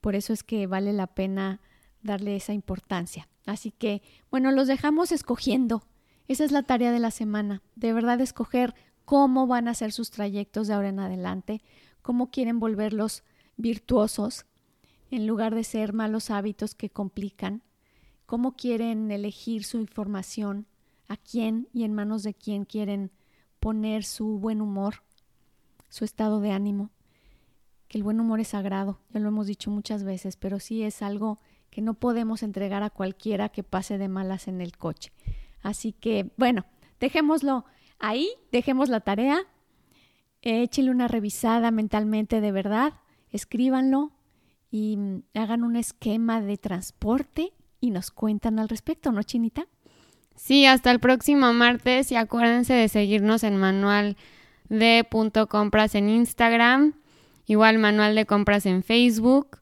Por 0.00 0.14
eso 0.14 0.32
es 0.32 0.42
que 0.42 0.66
vale 0.66 0.92
la 0.92 1.06
pena 1.06 1.60
darle 2.02 2.36
esa 2.36 2.52
importancia. 2.52 3.28
Así 3.46 3.70
que, 3.70 4.02
bueno, 4.30 4.52
los 4.52 4.68
dejamos 4.68 5.12
escogiendo 5.12 5.82
esa 6.28 6.44
es 6.44 6.52
la 6.52 6.62
tarea 6.62 6.92
de 6.92 6.98
la 6.98 7.10
semana, 7.10 7.62
de 7.74 7.94
verdad 7.94 8.20
escoger 8.20 8.74
cómo 9.06 9.46
van 9.46 9.66
a 9.66 9.72
ser 9.72 9.92
sus 9.92 10.10
trayectos 10.10 10.68
de 10.68 10.74
ahora 10.74 10.90
en 10.90 11.00
adelante, 11.00 11.62
cómo 12.02 12.30
quieren 12.30 12.60
volverlos 12.60 13.24
virtuosos 13.56 14.44
en 15.10 15.26
lugar 15.26 15.54
de 15.54 15.64
ser 15.64 15.94
malos 15.94 16.30
hábitos 16.30 16.74
que 16.74 16.90
complican, 16.90 17.62
cómo 18.28 18.52
quieren 18.52 19.10
elegir 19.10 19.64
su 19.64 19.78
información, 19.78 20.66
a 21.08 21.16
quién 21.16 21.66
y 21.72 21.84
en 21.84 21.94
manos 21.94 22.22
de 22.22 22.34
quién 22.34 22.66
quieren 22.66 23.10
poner 23.58 24.04
su 24.04 24.38
buen 24.38 24.60
humor, 24.60 24.96
su 25.88 26.04
estado 26.04 26.38
de 26.40 26.52
ánimo, 26.52 26.90
que 27.88 27.96
el 27.96 28.04
buen 28.04 28.20
humor 28.20 28.38
es 28.38 28.48
sagrado, 28.48 29.00
ya 29.14 29.20
lo 29.20 29.28
hemos 29.28 29.46
dicho 29.46 29.70
muchas 29.70 30.04
veces, 30.04 30.36
pero 30.36 30.60
sí 30.60 30.82
es 30.82 31.00
algo 31.00 31.38
que 31.70 31.80
no 31.80 31.94
podemos 31.94 32.42
entregar 32.42 32.82
a 32.82 32.90
cualquiera 32.90 33.48
que 33.48 33.62
pase 33.62 33.96
de 33.96 34.08
malas 34.08 34.46
en 34.46 34.60
el 34.60 34.76
coche. 34.76 35.10
Así 35.62 35.94
que, 35.94 36.30
bueno, 36.36 36.66
dejémoslo 37.00 37.64
ahí, 37.98 38.28
dejemos 38.52 38.90
la 38.90 39.00
tarea, 39.00 39.38
échenle 40.42 40.90
una 40.90 41.08
revisada 41.08 41.70
mentalmente 41.70 42.42
de 42.42 42.52
verdad, 42.52 42.92
escríbanlo 43.30 44.12
y 44.70 44.98
mm, 44.98 45.22
hagan 45.32 45.64
un 45.64 45.76
esquema 45.76 46.42
de 46.42 46.58
transporte 46.58 47.54
y 47.80 47.90
nos 47.90 48.10
cuentan 48.10 48.58
al 48.58 48.68
respecto, 48.68 49.12
¿no, 49.12 49.22
Chinita? 49.22 49.66
Sí, 50.34 50.66
hasta 50.66 50.90
el 50.90 51.00
próximo 51.00 51.52
martes 51.52 52.12
y 52.12 52.16
acuérdense 52.16 52.72
de 52.72 52.88
seguirnos 52.88 53.42
en 53.42 53.56
manual 53.56 54.16
de 54.68 55.04
punto 55.08 55.48
compras 55.48 55.94
en 55.94 56.08
Instagram, 56.08 56.94
igual 57.46 57.78
manual 57.78 58.14
de 58.14 58.26
compras 58.26 58.66
en 58.66 58.82
Facebook. 58.82 59.58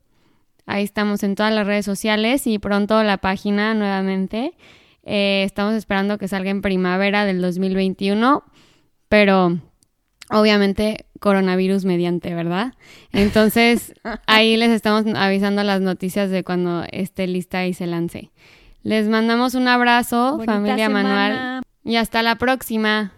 Ahí 0.66 0.84
estamos 0.84 1.22
en 1.22 1.34
todas 1.34 1.54
las 1.54 1.66
redes 1.66 1.84
sociales 1.84 2.46
y 2.46 2.58
pronto 2.58 3.02
la 3.02 3.18
página 3.18 3.72
nuevamente. 3.74 4.52
Eh, 5.04 5.44
estamos 5.44 5.74
esperando 5.74 6.18
que 6.18 6.28
salga 6.28 6.50
en 6.50 6.60
primavera 6.60 7.24
del 7.24 7.40
2021, 7.40 8.42
pero 9.08 9.58
obviamente 10.30 11.06
coronavirus 11.26 11.84
mediante, 11.84 12.32
¿verdad? 12.34 12.74
Entonces 13.12 13.92
ahí 14.28 14.56
les 14.56 14.70
estamos 14.70 15.04
avisando 15.16 15.64
las 15.64 15.80
noticias 15.80 16.30
de 16.30 16.44
cuando 16.44 16.84
esté 16.92 17.26
lista 17.26 17.66
y 17.66 17.74
se 17.74 17.88
lance. 17.88 18.30
Les 18.84 19.08
mandamos 19.08 19.56
un 19.56 19.66
abrazo, 19.66 20.40
familia 20.46 20.88
Manual, 20.88 21.62
y 21.82 21.96
hasta 21.96 22.22
la 22.22 22.36
próxima. 22.36 23.10